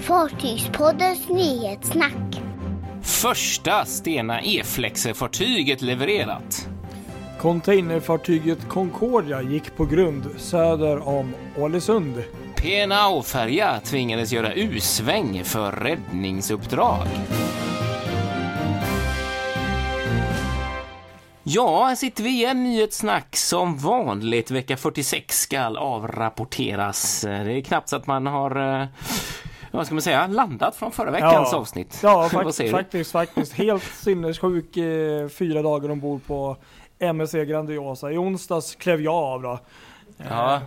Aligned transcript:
Fartygspoddens 0.00 1.28
nyhetssnack. 1.28 2.40
Första 3.02 3.84
Stena 3.84 4.40
E-flexer-fartyget 4.40 5.82
levererat. 5.82 6.68
Containerfartyget 7.40 8.68
Concordia 8.68 9.42
gick 9.42 9.76
på 9.76 9.84
grund 9.84 10.24
söder 10.36 11.08
om 11.08 11.34
Ålesund. 11.56 12.22
PNAO-färja 12.56 13.80
tvingades 13.84 14.32
göra 14.32 14.52
U-sväng 14.52 15.44
för 15.44 15.72
räddningsuppdrag. 15.72 17.06
Ja, 21.42 21.84
här 21.84 21.94
sitter 21.94 22.22
vi 22.22 22.30
igen. 22.30 22.64
Nyhetssnack 22.64 23.36
som 23.36 23.76
vanligt. 23.76 24.50
Vecka 24.50 24.76
46 24.76 25.40
ska 25.40 25.60
avrapporteras. 25.78 27.20
Det 27.20 27.52
är 27.52 27.60
knappt 27.60 27.88
så 27.88 27.96
att 27.96 28.06
man 28.06 28.26
har 28.26 28.80
eh, 28.80 28.86
vad 29.76 29.86
ska 29.86 29.94
man 29.94 30.02
säga, 30.02 30.26
landat 30.26 30.76
från 30.76 30.92
förra 30.92 31.10
veckans 31.10 31.48
Ja. 31.52 31.58
avsnitt. 31.58 32.00
Ja, 32.02 32.28
fakt 32.32 32.70
faktiskt, 32.70 33.12
faktiskt. 33.12 33.52
Helt 33.52 33.82
sinnessjuk 33.82 34.76
eh, 34.76 35.28
fyra 35.28 35.62
dagar 35.62 35.90
ombord 35.90 36.26
på 36.26 36.56
MSC 36.98 37.32
Grandiosa. 37.44 38.10
I 38.12 38.18
onsdags 38.18 38.74
klev 38.74 39.00
jag 39.00 39.14
av 39.14 39.42
då. 39.42 39.58
Ja. 40.30 40.54
Eh, 40.54 40.60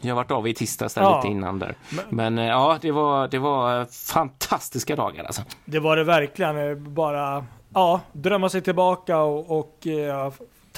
Jag 0.00 0.10
har 0.10 0.16
varit 0.16 0.30
av 0.30 0.48
i 0.48 0.54
tisdags 0.54 0.94
där 0.94 1.02
Ja. 1.02 1.16
lite 1.16 1.28
innan 1.28 1.58
där. 1.58 1.74
Men- 1.90 2.04
Men 2.16 2.38
eh, 2.38 2.46
ja, 2.46 2.78
det 2.80 2.90
var, 2.90 3.28
det 3.28 3.38
var 3.38 3.84
fantastiska 4.12 4.96
dagar 4.96 5.24
alltså. 5.24 5.42
det 5.64 5.78
var 5.78 5.96
det 5.96 6.04
verkligen. 6.04 6.68
eh, 6.70 6.74
Bara 6.74 7.44
ja, 7.74 8.00
drömma 8.12 8.48
sig 8.48 8.60
tillbaka 8.62 9.18
och, 9.18 9.58
och 9.58 9.86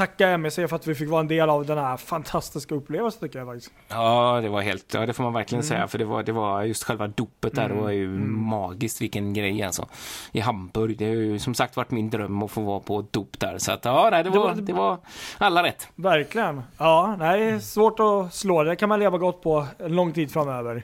tacka 0.06 0.28
MSC 0.28 0.54
för 0.68 0.74
att 0.77 0.86
vi 0.86 0.95
fick 0.95 1.09
vara 1.10 1.20
en 1.20 1.28
del 1.28 1.50
av 1.50 1.66
den 1.66 1.78
här 1.78 1.96
fantastiska 1.96 2.74
upplevelsen 2.74 3.20
tycker 3.20 3.38
jag 3.38 3.48
faktiskt. 3.48 3.72
Ja, 3.88 4.41
det 4.42 4.48
var 4.48 4.60
helt, 4.60 4.95
ja 4.95 5.06
det 5.06 5.12
får 5.12 5.24
man 5.24 5.32
verkligen 5.32 5.60
Mm. 5.64 5.68
säga, 5.68 5.88
för 5.88 5.98
det 5.98 6.04
var, 6.04 6.22
det 6.22 6.32
var 6.32 6.62
just 6.62 6.84
själva 6.84 7.06
dopet 7.08 7.54
där, 7.54 7.68
det 7.68 7.74
var 7.74 7.91
ju 7.91 8.08
magiskt, 8.28 9.00
vilken 9.02 9.32
grej 9.34 9.62
alltså. 9.62 9.86
I 10.32 10.41
Hamburg, 10.41 10.96
det 10.98 11.05
har 11.06 11.12
ju 11.14 11.38
som 11.38 11.55
sagt 11.55 11.77
varit 11.77 11.91
min 11.91 12.10
dröm 12.10 12.42
att 12.42 12.50
få 12.50 12.60
vara 12.60 12.80
på 12.80 13.06
dop 13.10 13.41
där, 13.41 13.58
så 13.58 13.72
att 13.72 13.84
ja, 13.84 14.08
nej, 14.12 14.25
det 14.25 14.30
Det 14.30 14.38
var, 14.38 14.48
var- 14.48 14.55
det 14.55 14.72
var 14.72 14.98
alla 15.38 15.62
rätt. 15.62 15.88
Verkligen. 15.94 16.62
Ja, 16.78 17.16
nej, 17.19 17.60
svårt 17.60 18.00
att 18.00 18.34
slå. 18.34 18.62
Det 18.62 18.77
kan 18.77 18.88
man 18.88 19.00
leva 19.00 19.19
gott 19.19 19.42
på 19.42 19.66
en 19.78 19.97
lång 19.97 20.12
tid 20.12 20.30
framöver. 20.32 20.82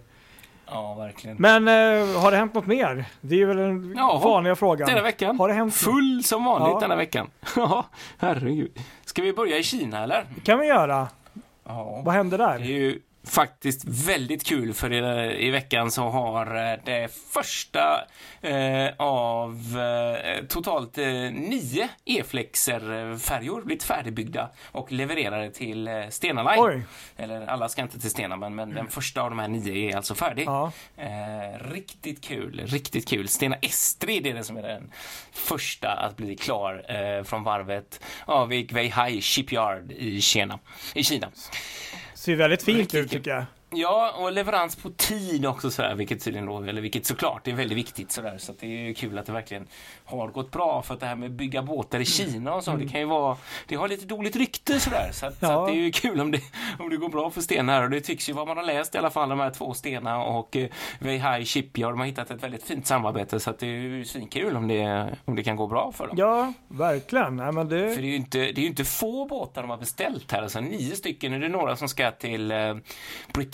Ja, 0.70 0.94
verkligen. 0.94 1.36
Men 1.40 1.68
eh, 1.68 2.20
har 2.20 2.30
det 2.30 2.36
hänt 2.36 2.54
något 2.54 2.66
mer? 2.66 3.04
Det 3.20 3.42
är 3.42 3.46
väl 3.46 3.56
den 3.56 3.94
Ja, 3.96 4.20
vanliga 4.24 4.56
frågan. 4.56 4.88
Denna 4.88 5.02
veckan, 5.02 5.38
Har 5.38 5.48
det 5.48 5.54
hänt 5.54 5.74
full 5.74 6.24
som 6.24 6.44
vanligt 6.44 6.68
Ja. 6.72 6.80
denna 6.80 6.96
veckan. 6.96 7.30
Ja, 7.56 7.84
herregud. 8.18 8.78
Ska 9.04 9.22
vi 9.22 9.32
börja 9.32 9.58
i 9.58 9.62
Kina 9.62 10.02
eller? 10.02 10.24
Det 10.34 10.40
kan 10.40 10.58
vi 10.58 10.66
göra. 10.66 11.08
Ja. 11.64 12.02
Vad 12.04 12.14
hände 12.14 12.36
Det 12.36 12.44
är 12.44 12.58
där? 12.58 12.64
ju 12.64 13.00
faktiskt 13.26 13.84
väldigt 13.84 14.46
kul 14.46 14.74
för 14.74 14.92
i, 14.92 15.46
i 15.46 15.50
veckan 15.50 15.90
så 15.90 16.02
har 16.02 16.46
eh, 16.72 16.78
det 16.84 17.08
första 17.32 18.04
eh, 18.40 18.88
av 18.96 19.78
eh, 19.78 20.44
totalt 20.44 20.98
eh, 20.98 21.06
nio 21.32 21.88
E-flexer-färjor 22.04 23.62
blivit 23.62 23.84
färdigbyggda 23.84 24.50
och 24.72 24.92
levererade 24.92 25.50
till 25.50 25.88
eh, 25.88 26.08
Stena 26.08 26.42
Line. 26.42 26.64
Oj. 26.64 26.82
Eller 27.16 27.46
alla 27.46 27.68
ska 27.68 27.82
inte 27.82 28.00
till 28.00 28.10
Stena 28.10 28.36
men, 28.36 28.54
men 28.54 28.74
den 28.74 28.86
första 28.88 29.22
av 29.22 29.30
de 29.30 29.38
här 29.38 29.48
nio 29.48 29.90
är 29.90 29.96
alltså 29.96 30.14
färdig. 30.14 30.46
Ja. 30.46 30.72
Eh, 30.96 31.70
riktigt 31.70 32.24
kul, 32.24 32.62
riktigt 32.66 33.08
kul. 33.08 33.28
Stena 33.28 33.56
Estrid 33.56 34.26
är 34.26 34.34
det 34.34 34.44
som 34.44 34.56
är 34.56 34.62
den 34.62 34.90
första 35.32 35.92
att 35.92 36.16
bli 36.16 36.36
klar 36.36 36.84
eh, 36.88 37.24
från 37.24 37.42
varvet 37.42 38.00
av 38.24 38.52
i 38.52 38.68
Weihai 38.72 39.20
Shipyard 39.20 39.92
i 39.92 40.20
Kina. 40.20 40.58
I 40.94 41.04
Kina. 41.04 41.30
Ser 42.26 42.36
väldigt 42.36 42.62
fint 42.62 42.94
ut 42.94 43.10
tycker 43.10 43.30
jag. 43.30 43.44
Ja, 43.70 44.12
och 44.18 44.32
leverans 44.32 44.76
på 44.76 44.90
tid 44.90 45.46
också 45.46 45.70
sådär, 45.70 45.94
vilket 45.94 46.24
tydligen 46.24 46.46
då, 46.46 46.62
eller 46.62 46.82
vilket 46.82 47.06
såklart, 47.06 47.44
det 47.44 47.50
är 47.50 47.54
väldigt 47.54 47.78
viktigt 47.78 48.12
sådär, 48.12 48.38
så 48.38 48.52
det 48.60 48.66
är 48.66 48.70
ju 48.86 48.94
kul 48.94 49.18
att 49.18 49.26
det 49.26 49.32
verkligen 49.32 49.66
har 50.04 50.28
gått 50.28 50.50
bra, 50.50 50.82
för 50.82 50.94
att 50.94 51.00
det 51.00 51.06
här 51.06 51.16
med 51.16 51.26
att 51.26 51.32
bygga 51.32 51.62
båtar 51.62 52.00
i 52.00 52.04
Kina 52.04 52.54
och 52.54 52.64
så, 52.64 52.72
det 52.72 52.88
kan 52.88 53.00
ju 53.00 53.06
vara, 53.06 53.36
det 53.66 53.74
har 53.76 53.88
lite 53.88 54.06
dåligt 54.06 54.36
rykte 54.36 54.80
sådär, 54.80 55.10
så 55.12 55.26
att, 55.26 55.38
så 55.38 55.46
Ja. 55.46 55.60
att 55.62 55.68
det 55.68 55.74
är 55.78 55.82
ju 55.82 55.90
kul 55.92 56.20
om 56.20 56.30
det, 56.30 56.40
om 56.78 56.90
det 56.90 56.96
går 56.96 57.08
bra 57.08 57.30
för 57.30 57.40
Stena 57.40 57.72
här, 57.72 57.82
och 57.82 57.90
det 57.90 58.00
tycks 58.00 58.28
ju 58.28 58.32
vad 58.32 58.48
man 58.48 58.56
har 58.56 58.64
läst 58.64 58.94
i 58.94 58.98
alla 58.98 59.10
fall, 59.10 59.28
de 59.28 59.40
här 59.40 59.50
två 59.50 59.74
Stena 59.74 60.24
och 60.24 60.56
eh, 60.56 60.68
Weihai 60.98 61.44
Shipyard, 61.44 61.92
de 61.92 61.98
har 62.00 62.06
hittat 62.06 62.30
ett 62.30 62.42
väldigt 62.42 62.62
fint 62.64 62.86
samarbete, 62.86 63.40
så 63.40 63.50
att 63.50 63.58
det 63.58 63.66
är 63.66 63.70
ju 63.70 64.04
svinkul 64.04 64.56
om 64.56 64.68
det, 64.68 65.08
om 65.24 65.36
det 65.36 65.42
kan 65.44 65.56
gå 65.56 65.66
bra 65.66 65.92
för 65.92 66.06
dem. 66.06 66.16
Ja, 66.18 66.52
verkligen. 66.68 67.36
Nej, 67.36 67.52
men 67.52 67.68
För 67.68 67.76
det... 67.76 67.86
det 67.86 67.92
är 67.94 68.00
ju 68.02 68.16
inte, 68.16 68.38
det 68.38 68.60
är 68.60 68.66
inte 68.66 68.84
få 68.84 69.26
båtar 69.26 69.62
de 69.62 69.70
har 69.70 69.78
beställt 69.78 70.32
här. 70.32 70.42
Alltså 70.42 70.60
nio 70.60 70.96
stycken. 70.96 71.30
Nu 71.32 71.36
är 71.36 71.40
det 71.40 71.48
några 71.48 71.76
som 71.76 71.88
ska 71.88 72.10
till 72.10 72.50
eh, 72.50 72.74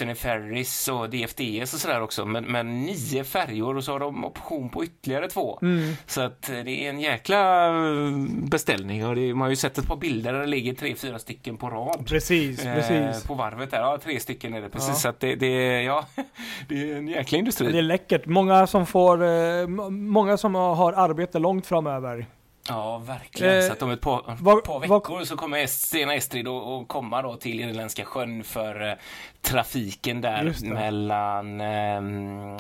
Brittany 0.03 0.15
Ferries 0.15 0.89
och 0.89 1.11
DFDS 1.11 1.75
och 1.75 1.81
sådär 1.81 2.01
också. 2.01 2.25
Men, 2.25 2.45
men 2.45 2.83
nio 2.83 3.25
färjor 3.25 3.77
och 3.77 3.85
så 3.85 3.93
har 3.93 4.01
de 4.01 4.25
option 4.25 4.69
på 4.69 4.85
ytterligare 4.85 5.29
två. 5.29 5.59
Mm. 5.63 5.95
Så 6.07 6.21
att 6.21 6.51
eh, 6.51 6.59
det 6.65 6.87
är 6.87 6.91
en 6.91 7.01
jäkla 7.01 7.67
eh, 7.67 8.11
beställning. 8.51 9.07
Och 9.07 9.15
det, 9.15 9.35
man 9.35 9.41
har 9.41 9.51
ju 9.51 9.57
sett 9.57 9.79
ett 9.79 9.87
par 9.87 9.97
bilder 9.97 10.33
där 10.33 10.41
det 10.41 10.47
ligger 10.47 10.75
tre, 10.75 10.95
fyra 10.95 11.19
stycken 11.19 11.57
på 11.57 11.71
rad. 11.71 12.07
Precis, 12.07 12.65
eh, 12.65 12.75
precis. 12.75 13.25
På 13.25 13.35
varvet 13.35 13.71
där. 13.71 13.79
Ja, 13.79 13.99
tre 14.05 14.21
stycken 14.21 14.55
är 14.55 14.61
det 14.61 14.69
precis. 14.69 14.89
Ja. 14.89 14.95
Så 14.95 15.09
att 15.09 15.21
det, 15.21 15.35
det, 15.35 15.83
ja, 15.83 16.07
det 16.69 16.91
är 16.91 16.97
en 16.97 17.09
jäkla 17.09 17.39
industri. 17.39 17.73
Det 17.73 17.79
är 17.79 17.83
läckert. 17.83 18.27
Många 18.27 18.67
som 18.67 18.87
får, 18.87 19.25
eh, 19.25 19.67
många 19.91 20.37
som 20.37 20.55
har 20.55 20.93
arbete 20.93 21.39
långt 21.39 21.67
framöver. 21.67 22.27
Ja, 22.73 22.99
verkligen. 22.99 23.59
Eh, 23.59 23.67
så 23.67 23.73
att 23.73 23.83
om 23.83 23.91
ett 23.91 24.01
par, 24.01 24.37
vad- 24.41 24.81
veckor 24.81 25.25
så 25.25 25.37
kommer 25.37 25.67
Stena 25.67 26.15
Estrid 26.15 26.49
att 26.49 26.67
att 26.67 26.89
komma 26.89 27.23
då 27.23 27.37
till 27.37 27.61
Irländska 27.61 28.05
sjön 28.05 28.45
för 28.45 28.89
eh, 28.89 28.95
trafiken 29.43 30.21
där 30.21 30.43
mellan 30.75 31.61
ehm, 31.61 32.57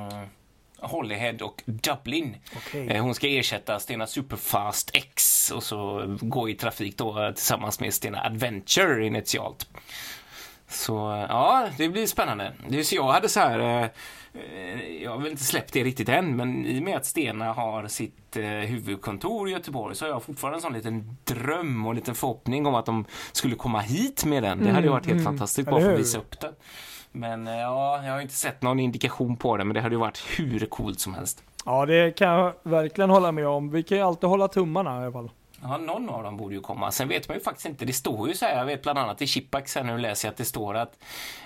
Holyhead 0.80 1.42
och 1.42 1.62
Dublin. 1.64 2.36
Okej. 2.56 2.88
Eh, 2.88 3.02
hon 3.02 3.14
ska 3.14 3.28
ersätta 3.28 3.78
Stena 3.80 4.06
Superfast 4.06 4.90
X 4.94 5.50
och 5.50 5.62
så 5.62 6.04
gå 6.20 6.48
i 6.48 6.54
trafik 6.54 6.96
då 6.98 7.22
eh, 7.24 7.32
tillsammans 7.32 7.80
med 7.80 7.94
Stena 7.94 8.20
Adventure 8.24 9.06
initialt. 9.06 9.66
Så 10.72 11.12
eh, 11.12 11.26
ja, 11.28 11.68
det 11.76 11.88
blir 11.88 12.06
spännande. 12.06 12.52
Så 12.84 12.94
jag 12.94 13.12
hade 13.12 13.28
så 13.28 13.40
här, 13.40 13.58
eh, 13.58 13.88
eh, 14.34 15.02
jag 15.02 15.10
har 15.10 15.18
väl 15.18 15.30
inte 15.30 15.44
släppt 15.44 15.72
det 15.72 15.84
riktigt 15.84 16.08
än, 16.08 16.36
men 16.36 16.66
i 16.66 16.78
och 16.78 16.82
med 16.82 16.96
att 16.96 17.06
Stena 17.06 17.52
har 17.52 17.86
sitt 17.88 18.36
eh, 18.36 18.44
huvudkontor 18.44 19.48
i 19.48 19.52
Göteborg 19.52 19.96
så 19.96 20.04
har 20.04 20.10
jag 20.10 20.22
fortfarande 20.22 20.56
en 20.58 20.62
sån 20.62 20.72
liten 20.72 21.16
dröm 21.24 21.86
och 21.86 21.92
en 21.92 21.96
liten 21.96 22.14
förhoppning 22.14 22.66
om 22.66 22.74
att 22.74 22.86
de 22.86 23.04
skulle 23.32 23.54
komma 23.54 23.80
hit 23.80 24.24
med 24.24 24.42
den. 24.42 24.64
Det 24.64 24.70
hade 24.70 24.86
ju 24.86 24.92
varit 24.92 25.06
helt 25.06 25.20
mm. 25.20 25.24
fantastiskt 25.24 25.70
bara 25.70 25.80
för 25.80 25.92
att 25.92 26.00
visa 26.00 26.18
upp 26.18 26.40
den. 26.40 26.52
Men 27.12 27.46
eh, 27.46 27.54
ja, 27.54 28.04
jag 28.04 28.12
har 28.12 28.20
inte 28.20 28.34
sett 28.34 28.62
någon 28.62 28.80
indikation 28.80 29.36
på 29.36 29.56
det, 29.56 29.64
men 29.64 29.74
det 29.74 29.80
hade 29.80 29.94
ju 29.94 30.00
varit 30.00 30.24
hur 30.38 30.66
coolt 30.66 31.00
som 31.00 31.14
helst. 31.14 31.44
Ja, 31.64 31.86
det 31.86 32.16
kan 32.16 32.28
jag 32.28 32.54
verkligen 32.62 33.10
hålla 33.10 33.32
med 33.32 33.46
om. 33.46 33.70
Vi 33.70 33.82
kan 33.82 33.98
ju 33.98 34.04
alltid 34.04 34.28
hålla 34.28 34.48
tummarna 34.48 35.00
i 35.00 35.02
alla 35.02 35.12
fall. 35.12 35.30
Ja, 35.62 35.76
någon 35.76 36.08
av 36.10 36.22
dem 36.22 36.36
borde 36.36 36.54
ju 36.54 36.60
komma. 36.60 36.90
Sen 36.92 37.08
vet 37.08 37.28
man 37.28 37.36
ju 37.36 37.42
faktiskt 37.42 37.66
inte. 37.66 37.84
Det 37.84 37.92
står 37.92 38.28
ju 38.28 38.34
så 38.34 38.44
här, 38.46 38.56
jag 38.58 38.64
vet 38.64 38.82
bland 38.82 38.98
annat 38.98 39.22
i 39.22 39.26
Chipax 39.26 39.74
här 39.76 39.84
nu 39.84 39.98
läser 39.98 40.28
jag 40.28 40.32
att 40.32 40.38
det 40.38 40.44
står 40.44 40.74
att 40.76 40.98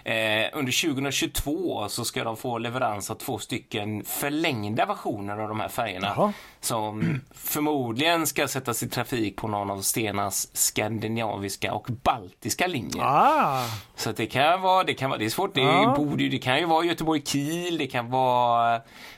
eh, 0.05 0.15
under 0.53 0.89
2022 0.89 1.89
så 1.89 2.05
ska 2.05 2.25
de 2.25 2.37
få 2.37 2.59
leverans 2.59 3.11
av 3.11 3.15
två 3.15 3.39
stycken 3.39 4.05
förlängda 4.05 4.87
versioner 4.87 5.39
av 5.39 5.49
de 5.49 5.61
här 5.61 5.69
färgerna. 5.69 6.13
Jaha. 6.17 6.33
Som 6.61 7.21
förmodligen 7.35 8.27
ska 8.27 8.49
sättas 8.49 8.83
i 8.83 8.89
trafik 8.89 9.37
på 9.37 9.49
någon 9.49 9.71
av 9.71 9.81
Stenas 9.81 10.57
skandinaviska 10.57 11.75
och 11.75 11.87
baltiska 12.03 12.67
linjer. 12.67 13.05
Ah, 13.05 13.65
Så 13.97 14.13
det 14.13 14.27
kan 14.27 14.61
vara, 14.63 14.85
det 14.85 14.95
kan 14.95 15.11
vara, 15.11 15.19
det 15.19 15.25
är 15.25 15.29
svårt, 15.31 15.55
det, 15.55 15.61
Ja. 15.61 15.95
borde, 15.97 16.23
ju- 16.23 16.29
det 16.29 16.39
kan 16.39 16.59
ju 16.59 16.65
vara 16.67 16.85
Göteborg-Kiel, 16.85 17.79
det 17.79 17.87
kan 17.87 18.11
vara 18.11 18.75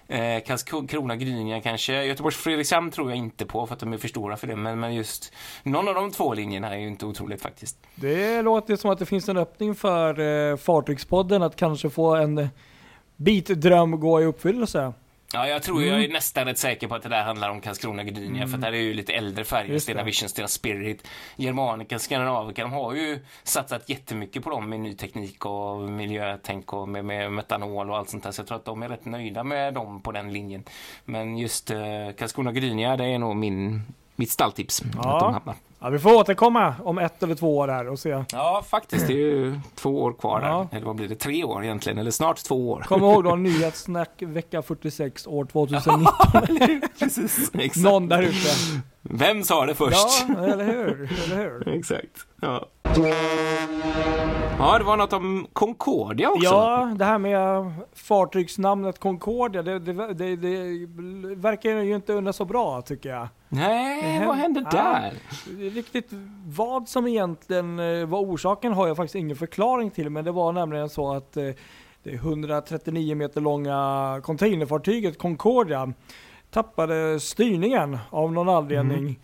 eh, 0.08 0.42
Karlskrona, 0.46 1.16
Gryninge 1.16 1.60
kanske. 1.60 2.04
Göteborgs 2.04 2.36
Fredrikshamn 2.36 2.90
tror 2.90 3.10
jag 3.10 3.18
inte 3.18 3.46
på 3.46 3.66
för 3.66 3.74
att 3.74 3.80
de 3.80 3.92
är 3.92 3.98
för 3.98 4.08
stora 4.08 4.36
för 4.36 4.46
det, 4.46 4.56
men, 4.56 4.80
men 4.80 4.87
just 4.94 5.32
någon 5.62 5.88
av 5.88 5.94
de 5.94 6.10
två 6.10 6.34
linjerna 6.34 6.74
är 6.74 6.78
ju 6.78 6.88
inte 6.88 7.06
otroligt 7.06 7.42
faktiskt. 7.42 7.78
det 7.94 8.42
låter 8.42 8.76
som 8.76 8.90
att 8.90 8.98
det 8.98 9.06
finns 9.06 9.28
en 9.28 9.36
öppning 9.36 9.74
för 9.74 10.20
eh, 10.50 10.56
Fartygspodden 10.56 11.42
att 11.42 11.56
kanske 11.56 11.90
få 11.90 12.14
en 12.16 12.48
bitdröm 13.16 14.00
gå 14.00 14.20
i 14.20 14.24
uppfyllelse. 14.24 14.92
Ja, 15.32 15.48
jag 15.48 15.62
tror, 15.62 15.76
Mm. 15.82 15.88
jag 15.94 16.04
är 16.04 16.08
nästan 16.08 16.44
rätt 16.44 16.58
säker 16.58 16.88
på 16.88 16.94
att 16.94 17.02
det 17.02 17.08
där 17.08 17.22
handlar 17.22 17.50
om 17.50 17.60
Karlskrona, 17.60 18.04
Gdynia, 18.04 18.46
för 18.46 18.54
att 18.54 18.60
det 18.60 18.66
här 18.66 18.74
är 18.74 18.80
ju 18.80 18.94
lite 18.94 19.12
äldre 19.12 19.44
färger, 19.44 19.78
Stena. 19.78 20.02
Vision, 20.02 20.28
Stena 20.28 20.48
Spirit, 20.48 21.06
Germanica, 21.36 21.98
Skandinavika, 21.98 22.62
de 22.62 22.72
har 22.72 22.94
ju 22.94 23.18
satsat 23.42 23.88
jättemycket 23.88 24.44
på 24.44 24.50
dem 24.50 24.68
med 24.68 24.80
ny 24.80 24.94
teknik 24.94 25.46
och 25.46 25.78
miljötänk 25.80 26.72
och 26.72 26.88
med, 26.88 27.04
med 27.04 27.32
metanol 27.32 27.90
och 27.90 27.96
allt 27.96 28.10
sånt 28.10 28.22
där, 28.24 28.30
så 28.30 28.40
jag 28.40 28.46
tror 28.46 28.56
att 28.58 28.64
de 28.64 28.82
är 28.82 28.88
rätt 28.88 29.04
nöjda 29.04 29.44
med 29.44 29.74
dem 29.74 30.02
på 30.02 30.12
den 30.12 30.32
linjen. 30.32 30.64
Men 31.04 31.38
just 31.38 31.70
eh, 31.70 31.78
Karlskrona, 32.18 32.52
Gdynia, 32.52 32.96
det 32.96 33.04
är 33.04 33.18
nog 33.18 33.36
min, 33.36 33.82
mitt 34.18 34.30
stalltips. 34.30 34.82
Ja. 34.96 35.42
Ja, 35.80 35.88
vi 35.88 35.98
får 35.98 36.14
återkomma 36.14 36.74
om 36.84 36.98
ett 36.98 37.22
eller 37.22 37.34
två 37.34 37.56
år 37.58 37.68
här 37.68 37.88
och 37.88 37.98
se. 37.98 38.24
Ja, 38.32 38.64
faktiskt, 38.68 39.06
det 39.06 39.12
är 39.12 39.16
ju 39.16 39.60
två 39.74 40.02
år 40.02 40.12
kvar 40.12 40.40
Ja. 40.42 40.66
där. 40.70 40.76
Eller 40.76 40.86
vad 40.86 40.96
blir 40.96 41.08
det? 41.08 41.14
Tre 41.14 41.44
år 41.44 41.64
egentligen, 41.64 41.98
eller 41.98 42.10
snart 42.10 42.36
två 42.44 42.70
år. 42.70 42.80
Kom 42.88 43.00
ihåg 43.02 43.24
då 43.24 43.34
nyhetssnack 43.36 44.10
vecka 44.22 44.62
46 44.62 45.26
år 45.26 45.44
2019. 45.44 46.06
Precis, 46.98 47.50
exakt. 47.54 47.76
Någon 47.84 48.08
där 48.08 48.22
ute. 48.22 48.48
Vem 49.02 49.42
sa 49.42 49.66
det 49.66 49.74
först? 49.74 50.24
Ja, 50.28 50.44
eller 50.44 50.64
hur? 50.64 51.12
Eller 51.24 51.36
hur? 51.36 51.68
Exakt. 51.78 52.26
Ja. 52.42 52.66
Ja, 54.58 54.78
det 54.78 54.84
var 54.84 54.96
något 54.96 55.12
om 55.12 55.46
Concordia 55.52 56.30
också. 56.30 56.44
Ja, 56.44 56.94
det 56.98 57.04
här 57.04 57.18
med 57.18 57.72
fartygsnamnet 57.94 58.98
Concordia, 58.98 59.62
det, 59.62 59.78
det, 59.78 60.14
det, 60.14 60.36
det 60.36 60.86
verkar 61.34 61.70
ju 61.70 61.94
inte 61.94 62.12
undra 62.12 62.32
så 62.32 62.44
bra 62.44 62.82
tycker 62.82 63.08
jag. 63.08 63.28
Nej, 63.48 64.26
vad 64.26 64.36
hände 64.36 64.60
Ja. 64.64 64.70
där? 64.70 65.12
Riktigt 65.70 66.08
vad 66.46 66.88
som 66.88 67.06
egentligen 67.06 67.78
eh, 67.78 68.06
var 68.06 68.18
orsaken 68.20 68.72
har 68.72 68.86
jag 68.88 68.96
faktiskt 68.96 69.14
ingen 69.14 69.36
förklaring 69.36 69.90
till, 69.90 70.10
men 70.10 70.24
det 70.24 70.32
var 70.32 70.52
nämligen 70.52 70.88
så 70.88 71.12
att 71.14 71.36
eh, 71.36 71.44
det 72.02 72.10
139 72.14 73.14
meter 73.14 73.40
långa 73.40 74.20
containerfartyget 74.22 75.18
Concordia 75.18 75.92
tappade 76.50 77.20
styrningen 77.20 77.98
av 78.10 78.32
någon 78.32 78.48
anledning 78.48 79.08
eh, 79.08 79.14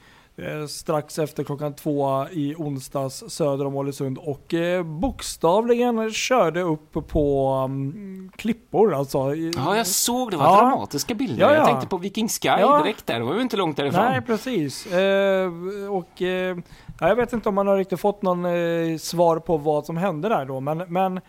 strax 0.69 1.19
efter 1.19 1.45
klockan 1.45 1.75
två 1.75 2.27
i 2.31 2.55
onsdags 2.59 3.25
söder 3.29 3.67
om 3.67 3.77
Ålesund 3.77 4.19
och 4.19 4.55
eh, 4.55 4.83
bokstavligen 4.83 6.11
körde 6.13 6.61
upp 6.61 7.09
på 7.09 7.49
mm, 7.69 8.31
klippor 8.37 8.95
alltså. 8.95 9.35
Ja, 9.35 9.77
jag 9.77 9.87
såg 9.87 10.31
det 10.31 10.37
var 10.37 10.45
Ja. 10.45 10.61
dramatiska 10.61 11.15
bilder. 11.15 11.43
Ja, 11.43 11.53
Jag 11.53 11.61
ja. 11.61 11.67
tänkte 11.67 11.87
på 11.87 11.97
Viking 11.97 12.29
Sky 12.29 12.49
direkt 12.49 13.07
där. 13.07 13.19
Det 13.19 13.25
var 13.25 13.35
ju 13.35 13.41
inte 13.41 13.57
långt 13.57 13.77
därifrån. 13.77 14.05
Nej, 14.05 14.21
precis. 14.23 14.87
Eh, 14.87 15.51
och, 15.91 16.23
eh, 16.23 16.57
ja, 17.01 17.09
jag 17.09 17.17
vet 17.17 17.33
inte 17.33 17.49
om 17.49 17.55
man 17.55 17.67
har 17.67 17.77
riktigt 17.77 18.01
fått 18.01 18.23
någon 18.23 18.45
eh, 18.45 18.97
svar 18.99 19.39
på 19.39 19.57
vad 19.57 19.87
som 19.87 19.97
hände 19.97 20.29
där 20.29 20.45
då, 20.45 20.61
men, 20.61 20.79
men 20.79 21.21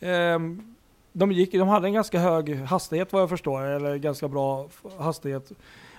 ehm, 0.00 0.74
de, 1.12 1.32
gick, 1.32 1.52
de 1.52 1.68
hade 1.68 1.86
en 1.88 1.92
ganska 1.92 2.18
hög 2.18 2.56
hastighet 2.56 3.12
vad 3.12 3.22
jag 3.22 3.28
förstår, 3.28 3.62
eller 3.62 3.96
ganska 3.96 4.28
bra 4.28 4.68
hastighet 4.98 5.52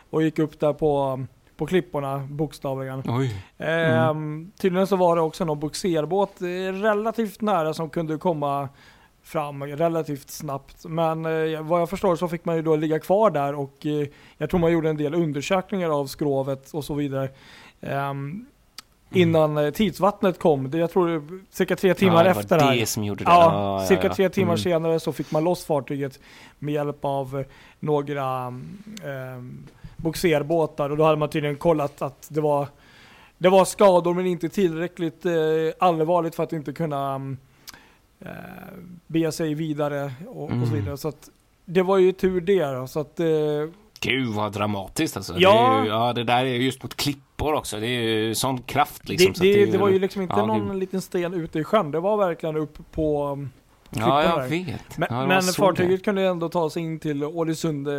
och 0.10 0.24
gick 0.24 0.40
upp 0.40 0.60
där 0.60 0.74
på, 0.74 1.20
på 1.60 1.66
klipporna 1.68 2.28
bokstavligen. 2.30 3.04
Oj. 3.08 3.36
Ehm, 3.58 4.52
Tydligen 4.60 4.88
så 4.88 4.96
var 4.96 5.16
det 5.16 5.22
också 5.22 5.46
någon 5.46 5.60
boxerbåt 5.60 6.42
eh, 6.42 6.46
relativt 6.82 7.42
nära 7.42 7.74
som 7.74 7.90
kunde 7.90 8.18
komma 8.18 8.70
fram 9.24 9.64
relativt 9.64 10.30
snabbt. 10.30 10.86
Men 10.86 11.26
eh, 11.26 11.62
vad 11.62 11.82
jag 11.82 11.90
förstår 11.90 12.16
så 12.16 12.28
fick 12.28 12.46
man 12.46 12.56
ju 12.56 12.62
då 12.62 12.76
ligga 12.76 13.00
kvar 13.00 13.30
där 13.32 13.56
och 13.56 13.86
eh, 13.86 14.08
jag 14.38 14.50
tror 14.50 14.60
man 14.60 14.72
gjorde 14.72 14.90
en 14.90 14.98
del 14.98 15.14
undersökningar 15.14 15.90
av 15.90 16.06
skrovet 16.08 16.72
och 16.74 16.86
så 16.86 16.94
vidare. 16.94 17.30
ehm, 17.82 18.46
Innan 19.12 19.58
eh, 19.58 19.70
tidsvattnet 19.72 20.40
kom. 20.40 20.72
Det, 20.72 20.78
jag 20.78 20.92
tror 20.92 21.10
var 21.18 21.40
cirka 21.50 21.76
tre 21.76 21.94
timmar 21.94 22.16
ja, 22.16 22.24
det 22.24 22.34
var 22.34 22.42
efter 22.42 22.58
det 22.58 22.64
här. 22.64 22.76
det 22.76 22.86
som 22.86 23.04
gjorde 23.04 23.24
det. 23.24 23.30
Ja, 23.32 23.86
cirka 23.88 24.08
ja. 24.08 24.14
tre 24.14 24.30
timmar 24.30 24.54
Mm. 24.54 24.58
senare 24.58 25.00
så 25.00 25.12
fick 25.14 25.32
man 25.32 25.44
loss 25.44 25.66
fartyget 25.66 26.20
med 26.60 26.74
hjälp 26.74 27.06
av 27.06 27.40
eh, 27.40 27.46
några 27.80 28.48
um, 28.48 29.68
boxerbåtar 30.02 30.90
och 30.90 30.98
då 30.98 31.04
hade 31.04 31.18
man 31.18 31.30
tydligen 31.30 31.56
kollat 31.58 32.02
att 32.02 32.28
det 32.32 32.42
var 32.42 32.68
det 33.38 33.50
var 33.50 33.66
skador 33.66 34.14
men 34.14 34.26
inte 34.26 34.50
tillräckligt 34.50 35.26
eh, 35.26 35.32
allvarligt 35.80 36.36
för 36.36 36.44
att 36.44 36.54
inte 36.54 36.74
kunna 36.74 37.16
um, 37.16 37.38
eh, 38.20 38.28
bege 39.08 39.32
sig 39.32 39.54
vidare 39.54 40.14
och, 40.28 40.44
och 40.44 40.50
så 40.50 40.56
Mm. 40.56 40.74
vidare. 40.74 40.98
Så 40.98 41.08
att 41.08 41.30
det 41.66 41.82
var 41.82 41.98
ju 41.98 42.12
tur 42.12 42.42
det 42.42 42.66
då, 42.66 42.88
så 42.88 43.00
att 43.00 43.20
eh, 43.20 43.26
Gud 44.02 44.28
vad 44.28 44.52
dramatiskt 44.52 45.18
alltså. 45.18 45.34
Ja. 45.38 45.74
Det, 45.80 45.84
ju, 45.86 45.90
ja, 45.94 46.14
det 46.14 46.24
där 46.24 46.46
är 46.46 46.50
ju 46.56 46.64
just 46.64 46.84
mot 46.84 46.96
klippor 46.96 47.54
också. 47.54 47.80
Det 47.80 47.88
är 47.88 48.02
ju 48.02 48.36
sån 48.36 48.62
kraft 48.62 49.10
liksom. 49.10 49.32
det, 49.32 49.38
så 49.38 49.44
att 49.44 49.54
det, 49.54 49.66
det 49.72 49.78
var 49.78 49.90
ju 49.90 50.00
liksom 50.00 50.22
inte 50.22 50.36
ja, 50.38 50.46
någon 50.46 50.68
gud. 50.68 50.76
liten 50.80 51.02
sten 51.02 51.34
ute 51.34 51.60
i 51.60 51.64
sjön. 51.64 51.92
Det 51.92 52.00
var 52.00 52.18
verkligen 52.18 52.58
upp 52.58 52.78
på 52.92 53.28
um, 53.28 53.50
Ja, 53.90 54.24
jag 54.24 54.40
där. 54.40 54.48
vet. 54.50 54.98
Men, 54.98 55.08
ja, 55.12 55.22
det 55.22 55.28
men 55.28 55.42
fartyget 55.42 56.04
kunde 56.06 56.22
ändå 56.28 56.50
ta 56.50 56.70
sig 56.70 56.84
in 56.84 57.00
till 57.00 57.24
Ålesund 57.24 57.88
eh, 57.88 57.94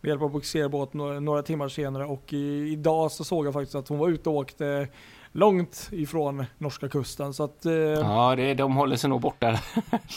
med 0.00 0.08
hjälp 0.08 0.22
av 0.22 0.30
boxerbåt 0.30 0.94
några, 0.94 1.20
några 1.20 1.42
timmar 1.42 1.68
senare 1.68 2.04
och 2.04 2.32
i, 2.32 2.68
idag 2.72 3.12
så 3.12 3.24
såg 3.24 3.46
jag 3.46 3.52
faktiskt 3.52 3.74
att 3.74 3.88
hon 3.88 3.98
var 3.98 4.08
ute 4.08 4.28
och 4.28 4.34
åkte 4.36 4.88
långt 5.32 5.88
ifrån 5.92 6.44
norska 6.58 6.88
kusten. 6.88 7.34
Så 7.34 7.44
att, 7.44 7.66
eh, 7.66 7.72
Ja, 7.72 8.34
det, 8.36 8.54
de 8.54 8.76
håller 8.76 8.96
sig 8.96 9.10
nog 9.10 9.20
borta. 9.20 9.58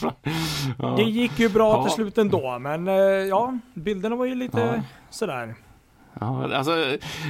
ja. 0.78 0.94
det 0.96 1.02
gick 1.02 1.38
ju 1.38 1.48
bra 1.48 1.72
Ja. 1.76 1.82
till 1.84 1.92
slut 1.92 2.18
ändå. 2.18 2.58
Men 2.58 2.88
eh, 2.88 2.94
ja, 3.04 3.58
bilderna 3.74 4.16
var 4.16 4.24
ju 4.24 4.34
lite 4.34 4.60
Ja. 4.60 4.82
sådär. 5.10 5.54
Ja, 6.20 6.54
alltså, 6.54 6.72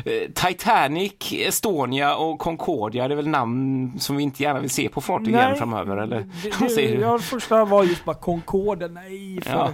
eh, 0.04 0.30
Titanic, 0.34 1.12
Estonia 1.32 2.16
och 2.16 2.38
Concordia 2.38 3.08
det 3.08 3.14
är 3.14 3.16
väl 3.16 3.28
namn 3.28 3.92
som 4.00 4.16
vi 4.16 4.22
inte 4.22 4.42
gärna 4.42 4.60
vill 4.60 4.70
se 4.70 4.88
på 4.88 5.00
fartyg 5.00 5.28
igen 5.28 5.56
framöver, 5.56 5.96
eller? 5.96 6.16
Det, 6.42 6.50
det, 6.60 6.68
säger 6.68 6.96
du? 6.96 7.02
ja, 7.02 7.18
första 7.18 7.64
var 7.64 7.84
just 7.84 8.04
bara 8.04 8.16
Concorde. 8.16 8.88
Nej, 8.88 9.40
för 9.40 9.50
Ja. 9.50 9.70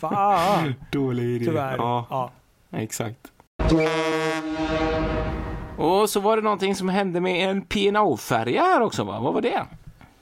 fan. 0.00 0.74
Dålig 0.92 1.24
idé. 1.36 1.44
Tyvärr. 1.44 1.76
Ja, 1.76 2.06
Ja. 2.10 2.30
exakt. 2.72 3.32
Och 5.78 6.10
så 6.10 6.20
var 6.20 6.36
det 6.36 6.42
någonting 6.42 6.74
som 6.74 6.88
hände 6.88 7.20
med 7.20 7.50
en 7.50 7.62
P&O-färja 7.62 8.62
här 8.62 8.80
också, 8.80 9.04
va? 9.04 9.20
Vad 9.20 9.34
var 9.34 9.40
det? 9.40 9.62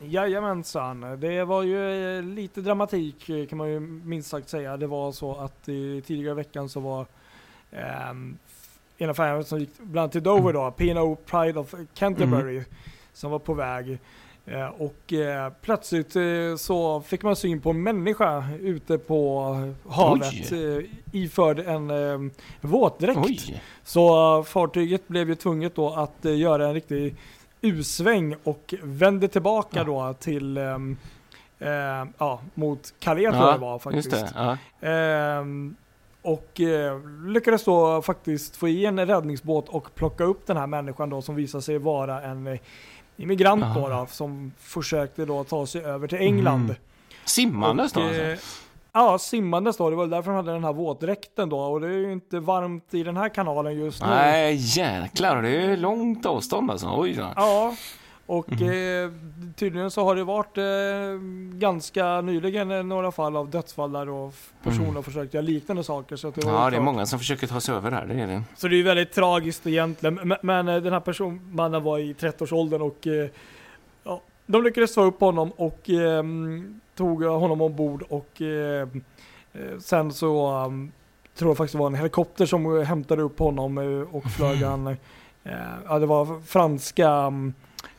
Jajamensan, 0.01 1.21
det 1.21 1.45
var 1.45 1.63
ju 1.63 2.17
eh, 2.19 2.23
lite 2.23 2.61
dramatik 2.61 3.29
eh, 3.29 3.47
kan 3.47 3.59
man 3.59 3.71
ju 3.71 3.81
minst 3.81 4.29
sagt 4.31 4.49
säga. 4.49 4.77
Det 4.77 4.87
var 4.87 5.13
så 5.13 5.35
att 5.35 5.69
i 5.69 6.03
tidigare 6.07 6.33
i 6.33 6.35
veckan 6.37 6.69
så 6.69 6.81
var 6.81 7.07
um, 8.11 8.39
ena 8.99 9.15
färjan 9.15 9.45
som 9.45 9.59
gick 9.61 9.79
bland 9.79 9.99
annat 9.99 10.13
till 10.13 10.23
Dover 10.23 10.53
då, 10.53 10.71
P&O 10.71 11.17
Pride 11.27 11.61
of 11.61 11.75
Canterbury, 11.95 12.63
som 13.13 13.31
var 13.31 13.39
på 13.39 13.55
väg. 13.55 13.99
Eh, 14.47 14.67
och 14.67 15.13
eh, 15.13 15.53
plötsligt 15.63 16.17
eh, 16.17 16.57
så 16.59 17.01
fick 17.01 17.23
man 17.23 17.37
syn 17.37 17.61
på 17.61 17.71
en 17.71 17.83
människa 17.83 18.45
ute 18.61 18.99
på 18.99 19.45
havet 19.89 20.53
eh, 20.53 20.85
iförd 21.13 21.59
en 21.59 21.91
eh, 21.91 22.33
våtdräkt. 22.61 23.21
Oj! 23.25 23.63
Så 23.83 24.43
fartyget 24.45 25.09
blev 25.09 25.29
ju 25.29 25.35
tvunget 25.35 25.75
då 25.75 25.95
att 25.95 26.27
uh, 26.27 26.37
göra 26.39 26.67
en 26.67 26.75
riktig 26.75 27.17
U-sväng 27.61 28.37
och 28.45 28.75
vände 28.83 29.29
tillbaka 29.29 29.79
Ja. 29.79 29.85
då 29.85 30.15
till 30.15 30.59
um, 30.59 30.97
eh, 31.59 31.71
ja, 32.19 32.41
mot 32.55 32.95
Calais 32.99 33.31
tror 33.31 33.35
Ja, 33.43 33.51
jag 33.51 33.55
det 33.55 33.61
var 33.65 33.79
faktiskt. 33.79 34.11
Det. 34.11 34.29
Ja. 34.35 34.57
Och 36.25 36.61
eh, 36.61 37.01
lyckades 37.27 37.65
då 37.65 38.03
faktiskt 38.03 38.57
få 38.57 38.69
i 38.69 38.85
en 38.87 39.07
räddningsbåt 39.07 39.69
och 39.69 39.95
plocka 39.95 40.25
upp 40.25 40.47
den 40.47 40.57
här 40.57 40.67
människan 40.67 41.11
då 41.11 41.23
som 41.23 41.35
visade 41.35 41.63
sig 41.63 41.79
vara 41.79 42.23
en 42.23 42.47
eh, 42.47 42.59
immigrant 43.17 43.65
då, 43.75 43.87
Aha. 43.87 44.01
då 44.01 44.07
som 44.07 44.53
försökte 44.59 45.25
då 45.25 45.45
ta 45.45 45.67
sig 45.67 45.85
över 45.85 46.09
till 46.09 46.19
England. 46.19 46.65
Mm. 46.65 46.77
Simmandes 47.25 47.93
då 47.93 48.01
alltså? 48.01 48.23
eh, 48.23 48.39
Ja, 48.97 49.19
simmandes 49.19 49.77
då. 49.77 49.91
Det 49.91 49.97
var 49.97 50.07
därför 50.07 50.31
de 50.31 50.37
hade 50.37 50.53
den 50.53 50.65
här 50.65 50.73
våtdräkten 50.73 51.49
då. 51.49 51.59
Och 51.59 51.81
det 51.81 51.87
är 51.87 51.91
ju 51.99 52.13
inte 52.13 52.41
varmt 52.41 52.95
i 52.95 53.03
den 53.03 53.17
här 53.17 53.29
kanalen 53.29 53.75
just 53.75 54.03
nu. 54.03 54.09
Nej, 54.09 54.55
jäklar. 54.55 55.43
Det 55.43 55.49
är 55.63 55.77
långt 55.77 56.27
avstånd 56.27 56.71
alltså. 56.71 56.95
Oj 56.97 57.13
då. 57.13 57.33
Ja, 57.37 57.75
och 58.27 58.53
Mhm. 58.53 58.63
eh, 58.69 59.11
tydligen 59.57 59.91
så 59.91 60.05
har 60.05 60.17
det 60.17 60.25
varit 60.25 60.59
eh, 60.59 61.21
ganska 61.59 62.21
nyligen 62.21 62.71
eh, 62.71 62.83
några 62.83 63.13
fall 63.13 63.37
av 63.37 63.51
dödsfall 63.51 63.93
där 63.93 64.09
och 64.09 64.29
f- 64.29 64.53
personer 64.63 64.89
Mm. 64.89 65.03
försökt 65.03 65.35
göra 65.35 65.43
liknande 65.45 65.85
saker. 65.85 66.17
Så, 66.17 66.29
att 66.29 66.35
det 66.35 66.41
Ja, 66.45 66.51
det 66.51 66.67
är 66.67 66.71
klart. 66.71 66.83
många 66.83 67.07
som 67.07 67.19
försöker 67.19 67.47
ta 67.47 67.61
sig 67.61 67.75
över 67.75 67.91
här. 67.91 68.07
Det 68.07 68.15
är 68.15 68.27
det. 68.27 68.43
så 68.57 68.69
det 68.69 68.75
är 68.75 68.77
ju 68.77 68.83
väldigt 68.83 69.13
tragiskt 69.13 69.67
egentligen. 69.67 70.15
Men, 70.25 70.39
men 70.43 70.69
eh, 70.69 70.77
den 70.83 70.93
här 70.93 71.01
personen, 71.01 71.41
mannen 71.53 71.83
var 71.83 71.99
i 71.99 72.13
30-årsåldern 72.13 72.83
och 72.83 73.07
eh, 73.07 73.29
ja, 74.05 74.21
de 74.47 74.63
lyckades 74.65 74.95
ta 74.95 75.03
upp 75.05 75.21
honom 75.21 75.51
och 75.57 75.91
eh, 75.91 76.23
tog 76.97 77.23
honom 77.25 77.61
ombord 77.61 78.03
och 78.09 78.43
eh, 78.43 78.89
sen 79.79 80.13
så 80.13 80.65
um, 80.65 80.93
tror 81.39 81.51
jag 81.51 81.57
faktiskt 81.57 81.73
det 81.73 81.79
var 81.79 81.87
en 81.87 81.95
helikopter 81.95 82.47
som 82.47 82.85
hämtade 82.85 83.23
upp 83.23 83.39
honom 83.39 83.79
och 84.13 84.25
flög 84.25 84.57
han. 84.63 84.87
Eh, 84.87 84.95
ja, 85.89 85.99
det 85.99 86.07
var 86.07 86.41
franska 86.47 87.27
um, 87.27 87.55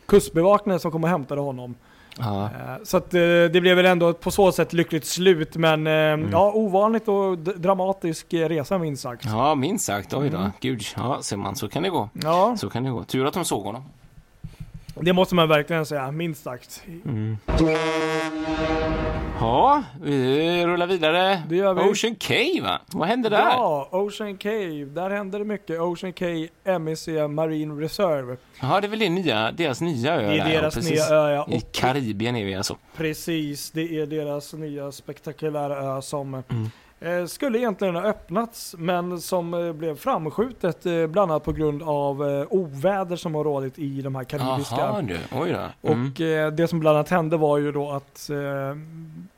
kustbevakningen 0.06 0.80
som 0.80 0.92
kom 0.92 1.04
och 1.04 1.10
hämtade 1.10 1.42
honom. 1.42 1.76
Ja. 2.18 2.44
Eh, 2.46 2.50
Så 2.84 2.98
att 2.98 3.14
eh, 3.14 3.20
det 3.20 3.62
blev 3.62 3.76
väl 3.76 3.86
ändå 3.86 4.14
på 4.14 4.32
så 4.32 4.52
sätt 4.52 4.74
lyckligt 4.74 5.06
slut 5.06 5.56
men 5.56 5.88
eh, 5.88 6.30
ja, 6.32 6.52
ovanligt 6.56 7.08
och 7.08 7.38
dramatisk 7.38 8.34
resa 8.34 8.78
minst 8.78 9.04
sagt. 9.04 9.26
ja, 9.26 9.56
minst 9.56 9.86
sagt. 9.86 10.14
Oj 10.14 10.30
då. 10.30 10.38
Mm. 10.38 10.52
Gud. 10.60 10.82
Ja, 10.96 11.18
ser 11.22 11.38
man. 11.38 11.56
Så 11.56 11.68
kan 11.68 11.84
det 11.84 11.90
gå. 11.90 12.10
Ja, 12.14 12.58
Så 12.58 12.70
kan 12.70 12.84
det 12.84 12.90
gå. 12.90 13.04
Tur 13.04 13.26
att 13.26 13.34
de 13.34 13.46
såg 13.46 13.64
honom. 13.64 13.84
Det 15.02 15.14
måste 15.14 15.36
man 15.36 15.48
verkligen 15.50 15.86
säga, 15.86 16.12
minst 16.12 16.44
sagt. 16.44 16.84
Mm. 17.06 17.38
Ja, 19.40 19.84
vi 20.02 20.66
rullar 20.66 20.88
vidare. 20.88 21.44
Det 21.50 21.56
gör 21.56 21.74
vi. 21.74 21.82
Ocean 21.82 22.16
Cave, 22.16 22.62
va? 22.62 22.80
Vad 22.88 23.08
hände 23.08 23.30
där? 23.30 23.38
Ja, 23.40 23.90
Ocean 23.92 24.38
Cave, 24.38 24.86
där 24.86 25.10
händer 25.10 25.40
det 25.40 25.46
mycket. 25.46 25.80
Ocean 25.82 26.14
Cave 26.14 26.48
MEC 26.80 27.08
Marine 27.30 27.82
Reserve. 27.82 28.38
Ja, 28.62 28.82
det 28.82 28.88
är 28.88 28.90
väl 28.90 29.00
det 29.00 29.10
nya, 29.10 29.52
deras 29.52 29.82
nya 29.82 30.14
ö 30.16 30.28
Det 30.32 30.40
är 30.40 30.50
deras 30.62 30.76
precis. 30.76 30.92
nya 30.92 31.06
ö, 31.20 31.32
ja. 31.32 31.46
I 31.50 31.58
Och 31.58 31.72
Karibien 31.72 32.36
är 32.36 32.46
vi 32.46 32.56
alltså. 32.56 32.76
precis, 32.98 33.72
det 33.72 34.00
är 34.00 34.06
deras 34.06 34.54
nya 34.54 34.92
spektakulära 34.92 35.98
ö 35.98 36.02
som 36.02 36.34
Mm. 36.50 36.70
Eh, 37.06 37.26
skulle 37.26 37.58
egentligen 37.58 37.96
ha 37.96 38.04
öppnats 38.04 38.76
men 38.78 39.22
som 39.22 39.54
eh, 39.54 39.74
blev 39.74 39.96
framskjutet 39.96 40.86
eh, 40.86 41.08
bland 41.08 41.32
annat 41.32 41.44
på 41.44 41.52
grund 41.52 41.84
av 41.84 42.46
oväder 42.50 43.16
som 43.16 43.36
har 43.36 43.44
rådit 43.44 43.80
i 43.80 44.02
de 44.02 44.16
här 44.16 44.24
karibiska 44.24 44.76
Jaha 44.78 45.02
du, 45.02 45.18
oj 45.32 45.52
då. 45.52 45.92
Mm. 45.92 46.08
Och 46.08 46.14
det 46.54 46.68
som 46.68 46.80
bland 46.80 46.98
annat 46.98 47.10
hände 47.10 47.38
var 47.38 47.58
ju 47.58 47.72
då 47.72 47.92
att 47.92 48.30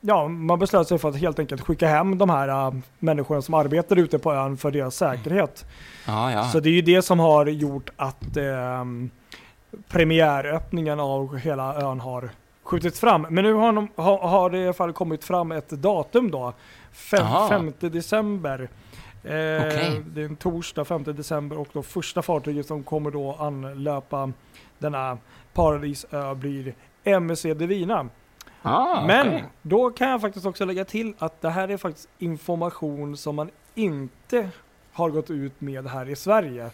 ja, 0.00 0.28
man 0.28 0.58
beslöt 0.58 0.88
sig 0.88 0.98
för 0.98 1.08
att 1.08 1.16
helt 1.16 1.38
enkelt 1.38 1.60
skicka 1.60 1.88
hem 1.88 2.18
de 2.18 2.30
här 2.30 2.82
människorna 2.98 3.42
som 3.42 3.54
arbetar 3.54 3.96
ute 3.96 4.18
på 4.18 4.32
ön 4.32 4.56
för 4.56 4.70
deras 4.70 4.96
säkerhet. 4.96 5.66
Ja, 6.06 6.32
ja. 6.32 6.44
Så 6.44 6.60
det 6.60 6.68
är 6.68 6.72
ju 6.72 6.82
det 6.82 7.02
som 7.02 7.18
har 7.18 7.46
gjort 7.46 7.90
att 7.96 8.36
eh, 8.36 8.84
premiäröppningen 9.88 11.00
av 11.00 11.36
hela 11.36 11.82
ön 11.82 12.00
har 12.00 12.30
skjutits 12.62 13.00
fram. 13.00 13.26
Men 13.30 13.44
nu 13.44 13.52
har, 13.52 13.72
de, 13.72 13.88
har, 13.96 14.18
har 14.18 14.50
det 14.50 14.58
i 14.58 14.64
alla 14.64 14.72
fall 14.72 14.92
kommit 14.92 15.24
fram 15.24 15.52
ett 15.52 15.70
datum 15.70 16.30
då. 16.30 16.52
Fem, 16.92 17.22
Aha. 17.22 17.48
5 17.48 17.72
december. 17.80 18.68
Eh, 19.24 19.66
Okej. 19.66 20.02
Det 20.06 20.20
är 20.20 20.24
en 20.24 20.36
torsdag 20.36 20.84
5 20.84 21.04
december 21.04 21.58
och 21.58 21.68
då 21.72 21.82
första 21.82 22.22
fartyget 22.22 22.66
som 22.66 22.82
kommer 22.82 23.10
då 23.10 23.32
anlöpa 23.34 24.32
denna 24.78 25.18
paradisö 25.52 26.34
blir 26.34 26.74
MSC 27.04 27.42
Divina. 27.54 28.08
Ah, 28.62 29.06
Men 29.06 29.26
okej. 29.28 29.44
då 29.62 29.90
kan 29.90 30.08
jag 30.08 30.20
faktiskt 30.20 30.46
också 30.46 30.64
lägga 30.64 30.84
till 30.84 31.14
att 31.18 31.40
det 31.40 31.50
här 31.50 31.68
är 31.68 31.76
faktiskt 31.76 32.08
information 32.18 33.16
som 33.16 33.36
man 33.36 33.50
inte 33.74 34.48
har 34.92 35.10
gått 35.10 35.30
ut 35.30 35.60
med 35.60 35.86
här 35.86 36.08
i 36.08 36.16
Sverige. 36.16 36.70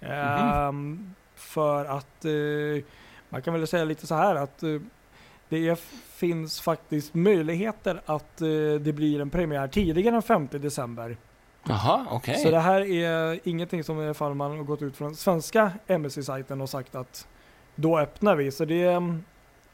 Ehm, 0.00 1.14
för 1.34 1.84
att 1.84 2.24
eh, 2.24 2.84
man 3.28 3.42
kan 3.42 3.54
väl 3.54 3.66
säga 3.66 3.84
lite 3.84 4.06
så 4.06 4.14
här 4.14 4.34
att 4.34 4.62
eh, 4.62 4.80
det 5.48 5.80
finns 6.14 6.60
faktiskt 6.60 7.14
möjligheter 7.14 8.00
att 8.06 8.40
eh, 8.40 8.48
det 8.80 8.94
blir 8.94 9.20
en 9.20 9.30
premiär 9.30 9.68
tidigare 9.68 10.16
än 10.16 10.22
5 10.22 10.48
december. 10.50 11.16
Jaha, 11.68 12.06
okej. 12.10 12.36
Så 12.36 12.50
det 12.50 12.58
här 12.58 12.80
är 12.80 13.40
ingenting 13.44 13.84
som 13.84 14.00
i 14.00 14.04
alla 14.04 14.14
fall 14.14 14.34
man 14.34 14.56
har 14.56 14.64
gått 14.64 14.82
ut 14.82 14.96
från 14.96 15.16
svenska 15.16 15.72
MSC-sajten 15.86 16.60
och 16.60 16.68
sagt 16.68 16.94
att 16.94 17.28
då 17.74 17.98
öppnar 17.98 18.36
vi. 18.36 18.50
Så 18.50 18.64
det 18.64 18.82
är 18.82 19.20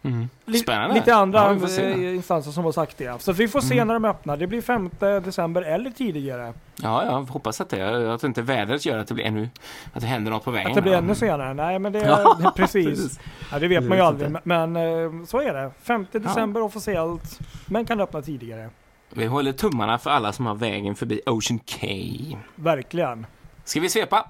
mm, 0.02 0.28
Spännande. 0.62 0.94
Lite 0.94 1.14
andra 1.14 1.58
Ja, 1.78 1.88
instanser 1.90 2.50
som 2.50 2.64
har 2.64 2.72
sagt 2.72 2.98
det. 2.98 3.22
Så 3.22 3.32
vi 3.32 3.48
får 3.48 3.60
se 3.60 3.74
Mm. 3.74 3.86
när 3.86 3.94
de 3.94 4.04
öppnar. 4.04 4.36
Det 4.36 4.46
blir 4.46 4.62
5 4.62 4.90
december 4.98 5.62
eller 5.62 5.90
tidigare. 5.90 6.52
Ja, 6.82 7.04
jag 7.04 7.22
hoppas 7.22 7.60
att 7.60 7.68
det, 7.68 8.14
att 8.14 8.24
inte 8.24 8.42
vädret 8.42 8.86
gör 8.86 8.98
att 8.98 9.06
det 9.08 9.14
blir 9.14 9.24
ännu, 9.24 9.48
att 9.92 10.00
det 10.00 10.06
händer 10.06 10.30
något 10.30 10.44
på 10.44 10.50
vägen. 10.50 10.68
Att 10.70 10.74
det 10.74 10.82
blir 10.82 10.92
Ja. 10.92 10.98
ännu 10.98 11.14
senare. 11.14 11.54
Nej 11.54 11.78
men 11.78 11.92
det 11.92 12.00
är 12.04 12.08
Ja, 12.08 12.52
precis. 12.56 13.20
Ja, 13.52 13.58
det 13.58 13.68
vet 13.68 13.82
Det 13.82 13.88
man 13.88 13.98
ju 13.98 14.04
aldrig. 14.04 14.36
Men 14.44 14.76
eh, 14.76 15.24
så 15.26 15.40
är 15.40 15.54
det. 15.54 15.70
5 15.82 16.06
december 16.12 16.62
officiellt. 16.62 17.38
Men 17.66 17.84
kan 17.86 18.00
öppna 18.00 18.22
tidigare. 18.22 18.70
Vi 19.14 19.26
håller 19.26 19.52
tummarna 19.52 19.98
för 19.98 20.10
alla 20.10 20.32
som 20.32 20.46
har 20.46 20.54
vägen 20.54 20.94
förbi 20.94 21.20
Ocean 21.26 21.58
Cay. 21.66 22.36
Verkligen. 22.54 23.26
Ska 23.64 23.80
vi 23.80 23.88
svepa? 23.88 24.28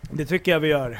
Det 0.00 0.26
tycker 0.26 0.52
jag 0.52 0.60
vi 0.60 0.68
gör. 0.68 0.98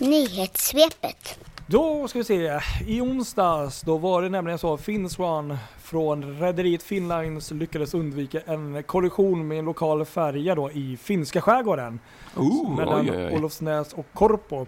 Nyhetssvepet. 0.00 1.38
Då 1.70 2.08
ska 2.08 2.18
vi 2.18 2.24
se. 2.24 2.60
I 2.86 3.00
onsdags 3.00 3.80
då 3.82 3.96
var 3.98 4.22
det 4.22 4.28
nämligen 4.28 4.58
så 4.58 4.74
att 4.74 4.80
Finswan 4.80 5.58
från 5.78 6.38
rederiet 6.40 6.82
Finnlines 6.82 7.50
lyckades 7.50 7.94
undvika 7.94 8.40
en 8.46 8.82
kollision 8.82 9.48
med 9.48 9.58
en 9.58 9.64
lokal 9.64 10.04
färja 10.04 10.54
då 10.54 10.70
i 10.70 10.96
finska 10.96 11.40
skärgården. 11.40 12.00
Oh, 12.36 12.76
mellan 12.76 13.00
oj, 13.00 13.10
oj. 13.16 13.36
Olofsnäs 13.36 13.92
och 13.92 14.06
Korpo. 14.14 14.66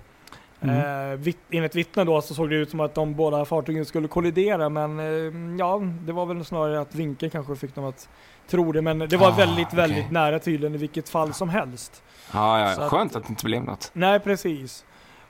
Mm. 0.61 1.11
Eh, 1.13 1.19
vitt, 1.19 1.39
enligt 1.51 1.75
vittnen 1.75 2.07
då 2.07 2.23
så 2.23 2.35
såg 2.35 2.51
det 2.51 2.57
ut 2.57 2.71
som 2.71 2.81
att 2.81 2.95
de 2.95 3.15
båda 3.15 3.45
fartygen 3.45 3.85
skulle 3.85 4.09
kollidera 4.09 4.69
men 4.69 4.99
eh, 5.01 5.57
ja, 5.59 5.81
det 6.01 6.13
var 6.13 6.27
väl 6.27 6.45
snarare 6.45 6.81
att 6.81 6.95
vinkeln 6.95 7.31
kanske 7.31 7.57
fick 7.57 7.75
dem 7.75 7.85
att 7.85 8.09
tro 8.49 8.73
det 8.73 8.83
men 8.83 8.99
det 8.99 9.17
var 9.17 9.29
Ah, 9.29 9.35
väldigt, 9.35 9.73
väldigt 9.73 10.11
nära 10.11 10.39
tydligen 10.39 10.75
i 10.75 10.79
vilket 10.79 11.09
fall 11.09 11.33
som 11.35 11.49
helst. 11.49 12.03
Ja, 12.33 12.73
Så 12.75 12.81
ja, 12.81 12.85
att- 12.87 12.91
skönt 12.91 13.17
att 13.17 13.23
det 13.23 13.29
inte 13.31 13.45
blev 13.45 13.63
något. 13.65 13.91
Nej 13.93 14.21
precis. 14.21 14.85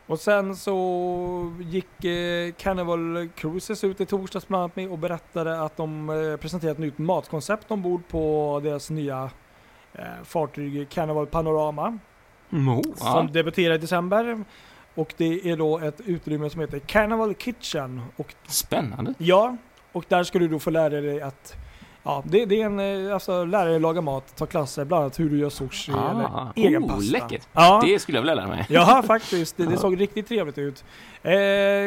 Och 0.07 0.21
sen 0.21 0.57
så 0.57 1.53
gick 1.61 2.05
eh, 2.05 2.53
Carnival 2.53 3.29
Cruises 3.35 3.85
ut 3.85 4.01
i 4.01 4.07
torsdags 4.07 4.49
bland 4.49 4.63
annat 4.63 4.77
med 4.77 4.89
och 4.89 4.99
berättade 4.99 5.63
att 5.63 5.77
de 5.77 6.11
eh, 6.11 6.37
presenterat 6.37 6.73
ett 6.73 6.79
nytt 6.79 6.99
matkoncept 6.99 7.71
ombord 7.71 8.09
på 8.09 8.61
deras 8.65 8.91
nya 8.91 9.31
eh, 9.93 10.05
fartyg 10.25 10.89
Carnival 10.89 11.27
Panorama. 11.27 11.99
Oh, 12.51 12.81
som 12.95 13.33
debuterar 13.33 13.75
i 13.75 13.79
december. 13.79 14.45
Och 14.95 15.15
det 15.17 15.51
är 15.51 15.57
då 15.57 15.79
ett 15.79 16.01
utrymme 16.01 16.51
som 16.51 16.61
heter 16.61 16.79
Carnival 16.79 17.35
Kitchen. 17.35 18.03
Och 18.17 18.35
Spännande. 18.47 19.15
ja, 19.19 19.57
och 19.93 20.05
där 20.09 20.25
ska 20.25 20.39
du 20.39 20.49
då 20.49 20.59
få 20.59 20.71
lära 20.71 21.01
dig 21.01 21.21
att 21.21 21.57
Ja, 22.05 22.23
det, 22.27 22.45
det 22.45 22.63
är 22.63 22.67
en, 22.67 23.07
eh, 23.07 23.15
alltså 23.15 23.45
lära 23.45 23.65
dig 23.65 23.81
laga 23.81 24.01
mat, 24.01 24.37
ta 24.37 24.47
klasser, 24.47 24.85
bland 24.85 25.01
annat 25.03 25.21
hur 25.21 25.31
du 25.31 25.39
gör 25.39 25.51
sushi 25.51 25.93
Ah, 25.93 26.11
eller 26.11 26.29
egen 26.69 26.85
oh, 26.85 26.89
pasta. 26.89 27.13
läckert. 27.13 27.49
Ja, 27.53 27.81
Det 27.85 27.99
skulle 27.99 28.19
jag 28.19 28.23
vilja 28.23 28.35
lära 28.35 28.47
mig. 28.49 28.67
ja 28.69 29.03
faktiskt. 29.07 29.57
Det, 29.57 29.67
det 29.67 29.77
såg 29.77 30.01
riktigt 30.01 30.29
trevligt 30.29 30.59
ut. 30.59 30.85
Eh, 31.23 31.31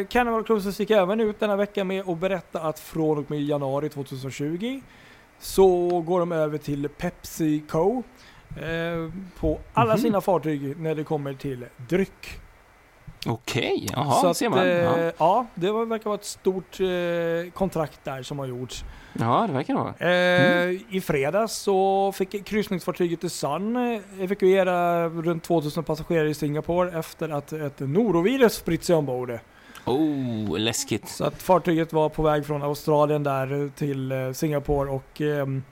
Carnival 0.10 0.44
Cruises 0.44 0.80
gick 0.80 0.90
även 0.92 1.20
ut 1.20 1.40
denna 1.40 1.56
vecka 1.56 1.84
med 1.84 2.10
att 2.10 2.18
berätta 2.18 2.62
att 2.62 2.80
från 2.80 3.18
och 3.18 3.32
med 3.32 3.42
januari 3.42 3.90
2020 3.90 4.82
så 5.40 5.90
går 6.02 6.20
de 6.20 6.32
över 6.32 6.58
till 6.58 6.88
Pepsi-Co 6.90 8.04
eh, 8.58 9.12
på 9.40 9.60
alla 9.74 9.94
Mhm. 9.94 10.02
sina 10.02 10.22
fartyg 10.22 10.80
när 10.80 10.96
det 10.96 11.04
kommer 11.04 11.34
till 11.34 11.66
dryck. 11.90 12.40
Okej, 13.28 13.88
jaha, 13.92 14.34
ser 14.34 14.50
man. 14.50 14.60
eh, 14.60 14.68
Ja. 14.68 15.12
ja, 15.18 15.46
det 15.56 15.72
verkar 15.72 16.06
vara 16.06 16.16
ett 16.16 16.26
stort 16.26 16.80
eh, 16.80 17.52
kontrakt 17.54 18.00
där 18.04 18.24
som 18.24 18.40
har 18.40 18.46
gjorts. 18.46 18.84
Ja, 19.20 19.46
det 19.48 19.54
verkar 19.54 19.74
det 19.74 19.80
vara. 19.80 20.12
Eh, 20.12 20.82
I 20.90 21.02
fredags 21.02 21.54
så 21.54 22.12
fick 22.12 22.46
kryssningsfartyget 22.46 23.22
The 23.22 23.30
Sun 23.30 23.76
eh, 23.76 24.02
evakuera 24.20 25.10
runt 25.10 25.44
2000 25.44 25.84
passagerare 25.84 26.30
i 26.30 26.34
Singapore 26.34 27.00
efter 27.00 27.30
att 27.30 27.54
ett 27.54 27.80
norovirus 27.80 28.54
spritt 28.54 28.84
sig 28.84 28.96
ombord. 28.96 29.40
Oh, 29.86 30.60
läskigt. 30.60 31.08
Så 31.08 31.24
att 31.24 31.42
fartyget 31.42 31.94
var 31.94 32.10
på 32.10 32.24
väg 32.24 32.46
från 32.46 32.64
Australien 32.64 33.24
där 33.24 33.70
till 33.76 34.12
eh, 34.12 34.32
Singapore 34.32 34.90
och 34.90 35.22
ehm, 35.22 35.64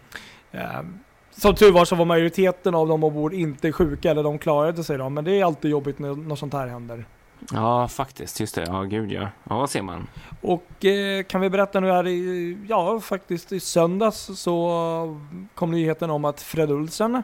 ehm, 0.51 1.00
som 1.31 1.55
tur 1.55 1.71
var 1.71 1.85
så 1.85 1.95
var 1.95 2.05
majoriteten 2.05 2.75
av 2.75 2.88
dem 2.88 3.03
ombord 3.03 3.33
inte 3.33 3.71
sjuka 3.71 4.12
eller 4.12 4.23
de 4.23 4.38
klarade 4.38 4.83
sig 4.83 4.97
då. 4.97 5.09
Men 5.09 5.23
det 5.23 5.39
är 5.39 5.45
alltid 5.45 5.71
jobbigt 5.71 6.00
när 6.00 6.15
något 6.15 6.39
sånt 6.39 6.53
här 6.53 6.67
händer. 6.67 7.05
Ja, 7.51 7.88
faktiskt. 7.88 8.39
Just 8.39 8.55
det. 8.55 8.63
Ja, 8.67 8.81
gud 8.83 9.12
ja. 9.12 9.27
Ja, 9.50 9.67
ser 9.67 9.81
man? 9.81 10.07
Och 10.41 10.85
eh, 10.85 11.23
kan 11.23 11.41
vi 11.41 11.50
berätta 11.50 11.79
nu 11.79 11.91
här 11.91 12.07
i, 12.07 12.57
ja 12.69 13.00
faktiskt 13.00 13.51
i 13.51 13.59
söndags 13.59 14.29
så 14.35 15.19
kom 15.55 15.71
nyheten 15.71 16.09
om 16.09 16.25
att 16.25 16.41
Fred 16.41 16.71
Olsen 16.71 17.23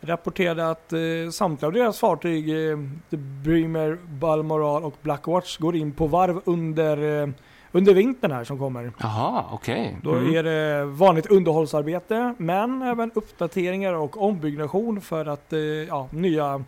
rapporterade 0.00 0.70
att 0.70 0.92
eh, 0.92 0.98
samtliga 1.32 1.66
av 1.66 1.72
deras 1.72 1.98
fartyg, 1.98 2.48
eh, 2.70 2.78
The 3.10 3.16
Bremer, 3.16 3.98
Balmoral 4.08 4.84
och 4.84 4.94
Blackwatch 5.02 5.58
går 5.58 5.76
in 5.76 5.92
på 5.92 6.06
varv 6.06 6.40
under, 6.44 7.22
eh, 7.22 7.28
under 7.72 7.94
vintern 7.94 8.30
här 8.32 8.44
som 8.44 8.58
kommer. 8.58 8.92
Jaha, 9.00 9.44
okej. 9.52 9.96
Då 10.02 10.12
Mm. 10.14 10.34
är 10.34 10.42
det 10.42 10.84
vanligt 10.84 11.26
underhållsarbete 11.26 12.34
men 12.38 12.82
även 12.82 13.10
uppdateringar 13.14 13.92
och 13.92 14.22
ombyggnation 14.22 15.00
för 15.00 15.26
att 15.26 15.52
eh, 15.52 15.58
ja, 15.60 16.08
nya 16.10 16.64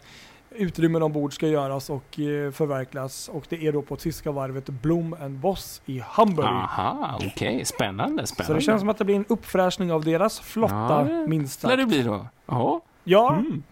utrymmen 0.54 1.02
ombord 1.02 1.34
ska 1.34 1.46
göras 1.48 1.90
och 1.90 2.18
eh, 2.20 2.50
förverkligas. 2.50 3.28
Och 3.28 3.44
det 3.48 3.66
är 3.66 3.72
då 3.72 3.82
på 3.82 3.96
tyska 3.96 4.30
varvet 4.32 4.68
Blom 4.68 5.16
Boss 5.28 5.82
i 5.86 6.02
Hamburg. 6.06 6.46
Aha, 6.46 7.20
okej. 7.26 7.64
Spännande, 7.64 8.26
Så 8.26 8.34
spännande. 8.34 8.58
det 8.58 8.64
känns 8.64 8.80
som 8.80 8.88
att 8.88 8.98
det 8.98 9.04
blir 9.04 9.16
en 9.16 9.24
uppfräschning 9.28 9.92
av 9.92 10.04
deras 10.04 10.40
flotta 10.40 11.06
Ja, 11.10 11.26
minst 11.26 11.60
sagt. 11.60 11.76
det 11.76 11.86
blir 11.86 12.04
då? 12.04 12.26
Ja. 12.46 12.80
Ja, 13.04 13.32
Mm. 13.34 13.62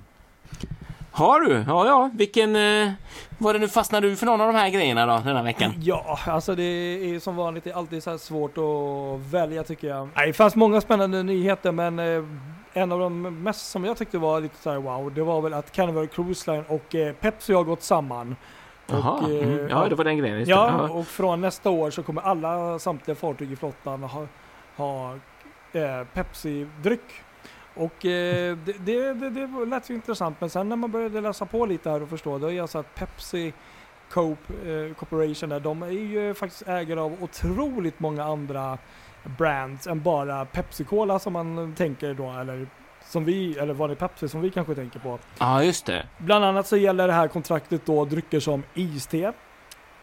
Har 1.12 1.40
du? 1.40 1.64
Ja, 1.68 1.86
ja. 1.86 2.10
Vilken... 2.14 2.56
Eh, 2.56 2.92
var 3.38 3.52
det 3.52 3.58
nu 3.58 3.68
fastnade 3.68 4.08
du 4.10 4.16
för 4.16 4.26
någon 4.26 4.40
av 4.40 4.46
de 4.46 4.58
här 4.58 4.68
grejerna 4.70 5.06
då, 5.06 5.22
denna 5.24 5.42
veckan? 5.42 5.72
Ja, 5.82 6.18
alltså 6.26 6.54
det 6.54 6.62
är 6.62 7.18
som 7.20 7.36
vanligt 7.36 7.64
det 7.64 7.70
är 7.70 7.74
alltid 7.74 8.02
så 8.02 8.10
här 8.10 8.18
svårt 8.18 8.58
att 8.58 9.32
välja 9.32 9.64
tycker 9.64 9.88
jag. 9.88 10.08
Nej, 10.16 10.26
det 10.26 10.32
fanns 10.32 10.56
många 10.56 10.80
spännande 10.80 11.22
nyheter 11.22 11.72
men 11.72 11.98
eh, 11.98 12.24
en 12.72 12.92
av 12.92 12.98
de 13.00 13.22
mest 13.42 13.70
som 13.70 13.84
jag 13.84 13.96
tyckte 13.96 14.18
var 14.18 14.40
lite 14.40 14.56
så 14.56 14.70
här 14.70 14.78
wow, 14.78 15.14
det 15.14 15.22
var 15.22 15.40
väl 15.40 15.54
att 15.54 15.72
Carnival 15.72 16.06
Cruise 16.08 16.50
Line 16.52 16.64
och 16.68 16.94
eh, 16.94 17.12
Pepsi 17.14 17.52
har 17.52 17.64
gått 17.64 17.82
samman. 17.82 18.36
Jaha. 18.86 19.18
Eh, 19.30 19.48
Mm. 19.48 19.68
Ja, 19.68 19.88
det 19.88 19.94
var 19.94 20.04
den 20.04 20.18
grejen. 20.18 20.44
Ja, 20.48 20.88
och 20.88 21.06
från 21.06 21.40
nästa 21.40 21.70
år 21.70 21.90
så 21.90 22.02
kommer 22.02 22.22
alla 22.22 22.78
samtliga 22.78 23.14
fartyg 23.14 23.52
i 23.52 23.56
flottan 23.56 24.02
ha, 24.02 24.26
ha 24.76 25.14
eh, 25.72 26.04
Pepsi-dryck. 26.14 27.22
Och 27.74 28.04
eh, 28.06 28.56
det, 28.56 28.72
det, 28.78 29.14
det, 29.14 29.30
det 29.30 29.66
lät 29.66 29.90
ju 29.90 29.94
intressant 29.94 30.40
men 30.40 30.50
sen 30.50 30.68
när 30.68 30.76
man 30.76 30.90
började 30.90 31.20
läsa 31.20 31.46
på 31.46 31.66
lite 31.66 31.90
här 31.90 32.02
och 32.02 32.08
förstå 32.08 32.38
då 32.38 32.46
är 32.46 32.52
det 32.52 32.60
alltså 32.60 32.78
att 32.78 32.94
Pepsi 32.94 33.52
Coop 34.10 34.38
eh, 34.50 34.94
Corporation 34.94 35.48
där, 35.48 35.60
de 35.60 35.82
är 35.82 35.90
ju 35.90 36.34
faktiskt 36.34 36.68
ägare 36.68 37.00
av 37.00 37.16
otroligt 37.22 38.00
många 38.00 38.24
andra 38.24 38.78
brands 39.24 39.86
än 39.86 40.02
bara 40.02 40.44
Pepsi 40.44 40.84
Cola 40.84 41.18
som 41.18 41.32
man 41.32 41.74
tänker 41.76 42.14
då 42.14 42.30
eller 42.40 42.66
som 43.04 43.24
vi, 43.24 43.58
eller 43.58 43.74
vanlig 43.74 43.98
Pepsi 43.98 44.28
som 44.28 44.40
vi 44.40 44.50
kanske 44.50 44.74
tänker 44.74 44.98
på. 44.98 45.18
Ja, 45.38 45.62
just 45.64 45.86
det. 45.86 46.06
Bland 46.18 46.44
annat 46.44 46.66
så 46.66 46.76
gäller 46.76 47.06
det 47.06 47.12
här 47.12 47.28
kontraktet 47.28 47.86
då 47.86 48.04
drycker 48.04 48.40
som 48.40 48.62
iste, 48.74 49.32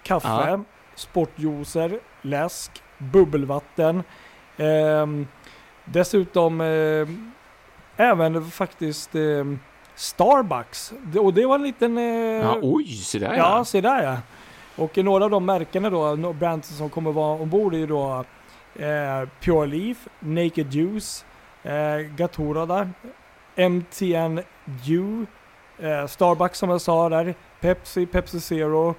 kaffe, 0.03 0.27
Ja. 0.27 0.59
sportjuicer, 0.95 1.99
läsk, 2.21 2.71
bubbelvatten. 2.97 4.03
ehm, 4.57 5.27
dessutom 5.85 6.61
ehm, 6.61 7.31
även 7.97 8.45
faktiskt 8.51 9.15
ehm, 9.15 9.59
Starbucks. 9.95 10.93
Och 11.19 11.33
det 11.33 11.45
var 11.45 11.55
en 11.55 11.63
liten... 11.63 11.97
eh, 11.97 12.03
Ja, 12.43 12.57
oj, 12.61 12.85
så 12.87 13.17
där 13.17 13.33
Ja, 13.37 13.65
se 13.65 13.81
där 13.81 14.03
ja. 14.03 14.17
Och 14.83 14.97
några 14.97 15.23
av 15.23 15.29
de 15.29 15.45
märkena 15.45 15.89
då, 15.89 16.33
brands 16.33 16.77
som 16.77 16.89
kommer 16.89 17.11
vara 17.11 17.41
ombord 17.41 17.73
är 17.73 17.77
ju 17.77 17.87
då 17.87 18.23
eh, 18.77 19.29
Pure 19.41 19.67
Leaf, 19.67 20.07
Naked 20.19 20.73
Juice, 20.73 21.25
eh, 21.63 21.97
Gatora 22.15 22.65
där, 22.65 22.89
MTN 23.55 24.41
U, 24.87 25.25
eh, 25.79 26.07
Starbucks 26.07 26.59
som 26.59 26.69
jag 26.69 26.81
sa 26.81 27.09
där, 27.09 27.35
Pepsi, 27.61 28.05
Pepsi 28.05 28.39
Zero, 28.39 28.89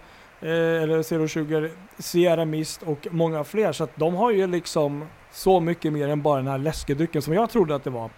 eh, 0.41 0.83
eller 0.83 1.03
Zero 1.03 1.29
Sugar, 1.29 1.71
Sierra 1.99 2.45
Mist 2.45 2.83
och 2.83 3.07
många 3.11 3.45
fler. 3.45 3.73
Så 3.73 3.85
att 3.85 3.97
de 3.97 4.15
har 4.15 4.31
ju 4.31 4.47
liksom 4.47 5.05
så 5.33 5.61
mycket 5.61 5.93
mer 5.93 6.09
än 6.09 6.23
bara 6.23 6.37
den 6.37 6.47
här 6.47 6.59
läskedrycken 6.59 7.23
som 7.23 7.35
jag 7.35 7.51
trodde 7.51 7.75
att 7.75 7.85
det 7.85 7.91
var. 7.91 8.11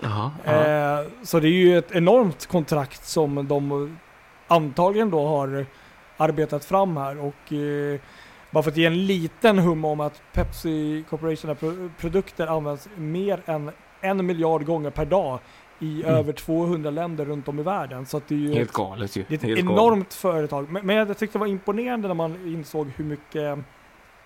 Jaha, 0.00 0.30
ja. 0.44 0.52
Eh, 0.52 1.06
så 1.22 1.40
det 1.40 1.48
är 1.48 1.52
ju 1.52 1.78
ett 1.78 1.92
enormt 1.92 2.46
kontrakt 2.46 3.04
som 3.04 3.48
de 3.48 3.96
antagligen 4.48 5.10
då 5.10 5.26
har 5.26 5.66
arbetat 6.16 6.64
fram 6.64 6.96
här 6.96 7.18
och 7.18 7.52
eh, 7.52 8.00
bara 8.50 8.62
för 8.62 8.70
att 8.70 8.76
ge 8.76 8.86
en 8.86 9.06
liten 9.06 9.58
hum 9.58 9.84
om 9.84 10.00
att 10.00 10.22
Pepsi 10.32 11.04
Corporation 11.10 11.56
pro 11.56 11.90
produkter 11.98 12.46
används 12.46 12.88
mer 12.96 13.42
än 13.46 13.70
en 14.00 14.26
miljard 14.26 14.64
gånger 14.66 14.90
per 14.90 15.04
dag 15.04 15.38
i 15.78 16.02
Mm. 16.02 16.14
över 16.14 16.32
200 16.32 16.90
länder 16.90 17.24
runt 17.24 17.48
om 17.48 17.58
i 17.58 17.62
världen. 17.62 18.06
Så 18.06 18.16
att 18.16 18.28
det 18.28 18.34
är 18.34 18.38
ju 18.38 18.54
Helt 18.54 18.72
galet 18.72 19.16
ju. 19.16 19.24
det 19.28 19.34
är 19.34 19.36
ett 19.38 19.42
Helt 19.42 19.60
enormt 19.60 19.90
galet. 19.92 20.14
företag. 20.14 20.70
Men, 20.70 20.86
men 20.86 20.96
jag 20.96 21.18
tyckte 21.18 21.38
det 21.38 21.40
var 21.40 21.46
imponerande 21.46 22.08
när 22.08 22.14
man 22.14 22.46
insåg 22.46 22.92
hur 22.96 23.04
mycket 23.04 23.58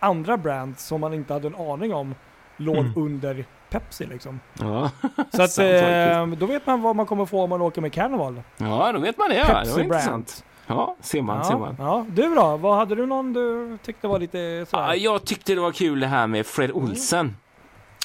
andra 0.01 0.37
brands 0.37 0.85
som 0.87 1.01
man 1.01 1.15
inte 1.15 1.33
hade 1.33 1.47
en 1.49 1.55
aning 1.55 1.95
om 1.95 2.15
låg 2.57 2.77
Mm. 2.77 2.93
under 2.97 3.45
Pepsi 3.71 4.07
liksom. 4.07 4.41
Ja. 4.61 4.91
Så 5.33 5.43
att, 5.43 5.59
eh, 5.59 6.27
då 6.27 6.47
vet 6.47 6.67
man 6.67 6.83
vad 6.83 6.97
man 6.97 7.07
kommer 7.07 7.27
få 7.27 7.43
om 7.43 7.51
man 7.51 7.63
åker 7.63 7.81
med 7.81 7.93
Carnival. 7.93 8.43
ja, 8.57 8.93
då 8.93 8.99
vet 8.99 9.19
man 9.19 9.29
det. 9.29 9.35
Ja. 9.37 9.47
Det 9.47 9.53
var 9.55 9.61
Pepsi 9.65 9.81
intressant. 9.81 10.45
Ja, 10.67 10.97
ser 11.01 11.23
man, 11.23 11.45
ser 11.45 11.53
Ja, 11.53 11.59
man. 11.59 11.75
ja, 11.79 12.07
du 12.09 12.35
då? 12.35 12.57
Vad 12.57 12.77
hade 12.77 12.95
du 12.95 13.07
någon 13.07 13.33
du 13.33 13.79
tyckte 13.83 14.09
var 14.09 14.19
lite 14.19 14.67
sådär? 14.71 14.85
Ja, 14.85 14.95
jag 14.97 15.25
tyckte 15.25 15.55
det 15.55 15.61
var 15.61 15.73
kul 15.73 16.01
det 16.01 16.07
här 16.07 16.27
med 16.27 16.47
Fred 16.47 16.71
Olsen. 16.73 17.37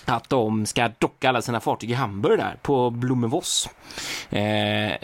Att 0.09 0.29
de 0.29 0.65
ska 0.65 0.89
docka 0.99 1.29
alla 1.29 1.41
sina 1.41 1.59
fartyg 1.59 1.91
i 1.91 1.93
Hamburg 1.93 2.39
där 2.39 2.57
på 2.61 2.89
Blommevoss. 2.89 3.69
Eh, 4.29 4.39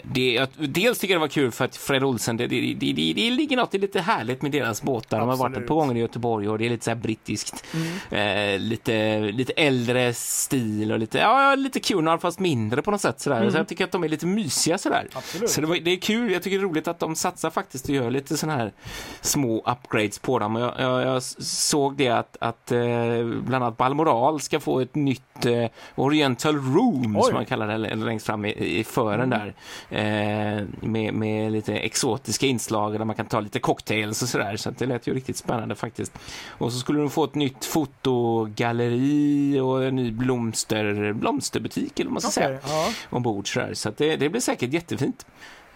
det, 0.02 0.32
jag- 0.32 0.48
dels 0.58 0.98
tycker 0.98 1.14
jag 1.14 1.20
det 1.20 1.24
var 1.24 1.28
kul 1.28 1.50
för 1.52 1.64
att 1.64 1.76
Fred 1.76 2.04
Olsen, 2.04 2.36
det, 2.36 2.46
det, 2.46 2.60
det, 2.74 2.92
det, 2.92 3.12
det 3.12 3.30
ligger 3.30 3.56
något 3.56 3.74
lite 3.74 4.00
härligt 4.00 4.42
med 4.42 4.52
deras 4.52 4.82
båtar. 4.82 5.18
De 5.18 5.28
har 5.28 5.36
varit 5.36 5.40
Absolut. 5.50 5.64
ett 5.64 5.68
par 5.68 5.74
gånger 5.74 5.94
i 5.94 5.98
Göteborg 5.98 6.48
och 6.48 6.58
det 6.58 6.66
är 6.66 6.70
lite 6.70 6.84
så 6.84 6.90
här 6.90 6.96
brittiskt. 6.96 7.64
Mm. 8.10 8.54
Eh, 8.54 8.60
lite, 8.60 9.18
lite 9.20 9.52
äldre 9.52 10.14
stil 10.14 10.92
och 10.92 10.98
lite, 10.98 11.18
ja, 11.18 11.54
lite 11.54 11.80
Cunard 11.80 12.20
fast 12.20 12.38
mindre 12.38 12.82
på 12.82 12.90
något 12.90 13.00
sätt 13.00 13.20
sådär. 13.20 13.40
Mm. 13.40 13.50
Så 13.52 13.58
jag 13.58 13.68
tycker 13.68 13.84
att 13.84 13.92
de 13.92 14.04
är 14.04 14.08
lite 14.08 14.26
mysiga 14.26 14.78
sådär. 14.78 15.08
Absolut. 15.12 15.50
Så 15.50 15.60
det, 15.60 15.66
var, 15.66 15.76
det 15.76 15.90
är 15.90 15.96
kul, 15.96 16.32
jag 16.32 16.42
tycker 16.42 16.58
det 16.58 16.62
är 16.62 16.68
roligt 16.68 16.88
att 16.88 16.98
de 16.98 17.16
satsar 17.16 17.50
faktiskt 17.50 17.88
och 17.88 17.94
gör 17.94 18.10
lite 18.10 18.36
sådana 18.36 18.58
här 18.58 18.72
små 19.20 19.58
upgrades 19.66 20.18
på 20.18 20.38
dem. 20.38 20.56
Och 20.56 20.62
Jag, 20.62 20.74
jag, 20.78 21.02
jag 21.02 21.22
såg 21.22 21.96
det 21.96 22.08
att, 22.08 22.36
att 22.40 22.72
eh, 22.72 22.78
bland 23.24 23.64
annat 23.64 23.76
Balmoral 23.76 24.40
ska 24.40 24.60
få 24.60 24.80
ett 24.80 24.94
nytt 24.96 25.46
eh, 25.46 25.66
Oriental 25.94 26.56
Room 26.56 27.16
Oj. 27.16 27.22
som 27.22 27.34
man 27.34 27.46
kallar 27.46 27.78
det 27.78 27.94
längst 27.94 28.26
fram 28.26 28.44
i, 28.44 28.78
i 28.78 28.84
fören 28.84 29.30
där. 29.30 29.54
Eh, 29.90 30.64
med, 30.80 31.14
med 31.14 31.52
lite 31.52 31.74
exotiska 31.74 32.46
inslag 32.46 32.92
där 32.92 33.04
man 33.04 33.16
kan 33.16 33.26
ta 33.26 33.40
lite 33.40 33.58
cocktails 33.58 34.22
och 34.22 34.28
sådär. 34.28 34.56
Så 34.56 34.70
det 34.70 34.86
lät 34.86 35.06
ju 35.06 35.14
riktigt 35.14 35.36
spännande 35.36 35.74
faktiskt. 35.74 36.18
Och 36.48 36.72
så 36.72 36.78
skulle 36.78 36.98
de 36.98 37.10
få 37.10 37.24
ett 37.24 37.34
nytt 37.34 37.64
fotogalleri 37.64 39.60
och 39.60 39.84
en 39.84 39.96
ny 39.96 40.10
blomster, 40.10 41.12
blomsterbutik 41.12 42.00
eller 42.00 42.08
vad 42.10 42.12
man 42.12 42.22
ska 42.22 42.30
säga 42.30 42.58
Okej, 42.64 42.70
ja. 42.70 42.88
ombord. 43.10 43.52
Så, 43.52 43.60
där. 43.60 43.74
så 43.74 43.90
det, 43.96 44.16
det 44.16 44.28
blir 44.28 44.40
säkert 44.40 44.72
jättefint. 44.72 45.26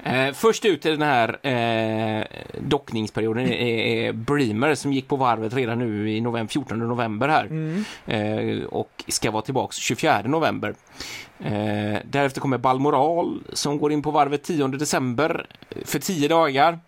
Eh, 0.05 0.33
först 0.33 0.65
ut 0.65 0.87
i 0.87 0.91
den 0.91 1.03
här 1.03 1.47
eh, 1.47 2.25
dockningsperioden 2.61 3.47
är, 3.47 3.53
är 3.69 4.13
Bremer 4.13 4.75
som 4.75 4.93
gick 4.93 5.09
på 5.09 5.17
varvet 5.17 5.55
redan 5.55 5.79
nu 5.79 6.11
i 6.11 6.21
november, 6.21 6.53
14 6.53 6.79
november 6.79 7.29
här 7.29 7.47
Mm. 7.47 7.85
eh, 8.07 8.65
och 8.65 9.05
ska 9.09 9.31
vara 9.31 9.43
tillbaks 9.43 9.77
24 9.77 10.23
november. 10.23 10.75
Eh, 11.39 11.99
därefter 12.05 12.41
kommer 12.41 12.59
Balmoral 12.59 13.41
som 13.53 13.79
går 13.79 13.93
in 13.93 14.03
på 14.03 14.11
varvet 14.11 14.43
10 14.43 14.69
december 14.69 15.47
för 15.85 15.99
10 15.99 16.29
dagar. 16.29 16.79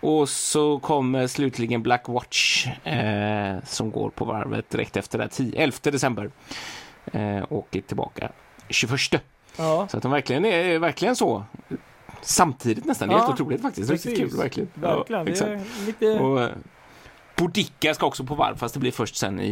Och 0.00 0.28
så 0.28 0.78
kommer 0.78 1.26
slutligen 1.26 1.82
Black 1.82 2.08
Watch 2.08 2.66
eh, 2.84 3.56
som 3.64 3.90
går 3.90 4.10
på 4.10 4.24
varvet 4.24 4.70
direkt 4.70 4.96
efter 4.96 5.18
det, 5.18 5.24
här, 5.24 5.28
10, 5.28 5.62
11 5.62 5.76
december. 5.82 6.30
Eh, 7.12 7.38
och 7.42 7.68
är 7.76 7.80
tillbaka 7.80 8.30
21. 8.68 9.22
ja. 9.56 9.88
Så 9.90 9.96
att 9.96 10.02
de 10.02 10.12
verkligen 10.12 10.44
är 10.44 10.78
verkligen 10.78 11.16
så 11.16 11.44
samtidigt 12.22 12.84
nästan. 12.84 13.08
Det 13.08 13.14
är 13.14 13.18
Ja, 13.18 13.24
helt 13.26 13.40
otroligt 13.40 13.62
faktiskt. 13.62 13.90
Riktigt 13.90 14.16
kul 14.18 14.30
verkligen. 14.36 14.68
Verkligen. 14.74 15.26
Ja, 15.26 15.32
exakt. 15.32 15.86
lite... 15.86 16.18
Och, 16.18 16.42
eh, 16.42 16.48
Boudica 17.36 17.94
ska 17.94 18.06
också 18.06 18.24
på 18.24 18.34
varv 18.34 18.56
fast 18.56 18.74
det 18.74 18.80
blir 18.80 18.90
först 18.92 19.16
sen 19.16 19.40
i 19.40 19.50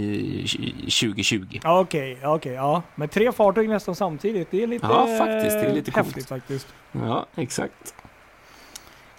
i 0.58 0.90
2020. 0.90 1.60
Ja, 1.62 1.80
Okej, 1.80 2.18
ja, 2.22 2.34
okej, 2.34 2.52
ja. 2.52 2.82
Men 2.94 3.08
tre 3.08 3.32
fartyg 3.32 3.68
nästan 3.68 3.94
samtidigt, 3.94 4.50
det 4.50 4.62
är 4.62 4.66
lite 4.66 4.86
Ja, 4.86 5.06
faktiskt, 5.18 5.50
det 5.56 5.60
är 5.66 5.74
lite 5.74 5.90
coolt. 5.90 6.06
häftigt 6.06 6.28
faktiskt. 6.28 6.66
Ja, 6.92 7.26
exakt. 7.36 7.94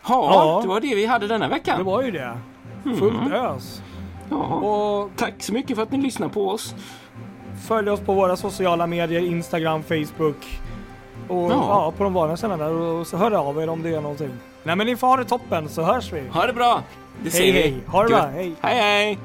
Ja, 0.08 0.32
Ja. 0.34 0.60
det 0.62 0.68
var 0.68 0.80
det 0.82 0.96
vi 0.96 1.06
hade 1.06 1.28
denna 1.28 1.48
veckan. 1.48 1.78
Det 1.78 1.84
var 1.84 2.02
ju 2.04 2.12
det. 2.12 2.38
Mm. 2.86 2.98
Fullt 2.98 3.32
ös. 3.32 3.82
Ja. 4.30 4.38
Och 4.38 5.10
Tack 5.16 5.34
så 5.40 5.54
mycket 5.54 5.76
för 5.76 5.84
att 5.84 5.92
ni 5.92 5.98
lyssnar 6.02 6.30
på 6.30 6.50
oss. 6.50 6.76
följ 7.68 7.90
oss 7.90 8.00
på 8.00 8.14
våra 8.14 8.36
sociala 8.38 8.88
medier, 8.88 9.22
Instagram, 9.22 9.84
Facebook. 9.84 10.60
Och 11.28 11.52
Ja. 11.52 11.56
ja, 11.86 11.94
på 11.98 12.04
de 12.04 12.14
vanliga 12.14 12.38
ställena. 12.38 12.68
Och 12.68 13.08
så 13.08 13.18
hör 13.18 13.32
av 13.32 13.62
er 13.62 13.70
om 13.70 13.84
det 13.84 13.90
är 13.96 14.02
någonting. 14.02 14.30
Nej 14.64 14.76
men 14.76 14.88
ni 14.88 14.96
får 14.96 15.08
ha 15.08 15.18
det 15.18 15.26
toppen 15.26 15.70
så 15.70 15.82
hörs 15.84 16.14
vi. 16.14 16.28
Ha 16.32 16.46
det 16.48 16.54
bra! 16.54 16.84
Det 17.18 17.30
Hej 17.30 17.32
säger 17.32 17.54
vi. 17.54 17.60
hej, 17.62 17.76
ha 17.88 18.04
det 18.04 18.10
bra, 18.10 18.20
hej. 18.34 18.56
Hej 18.62 18.76
hej! 18.78 19.18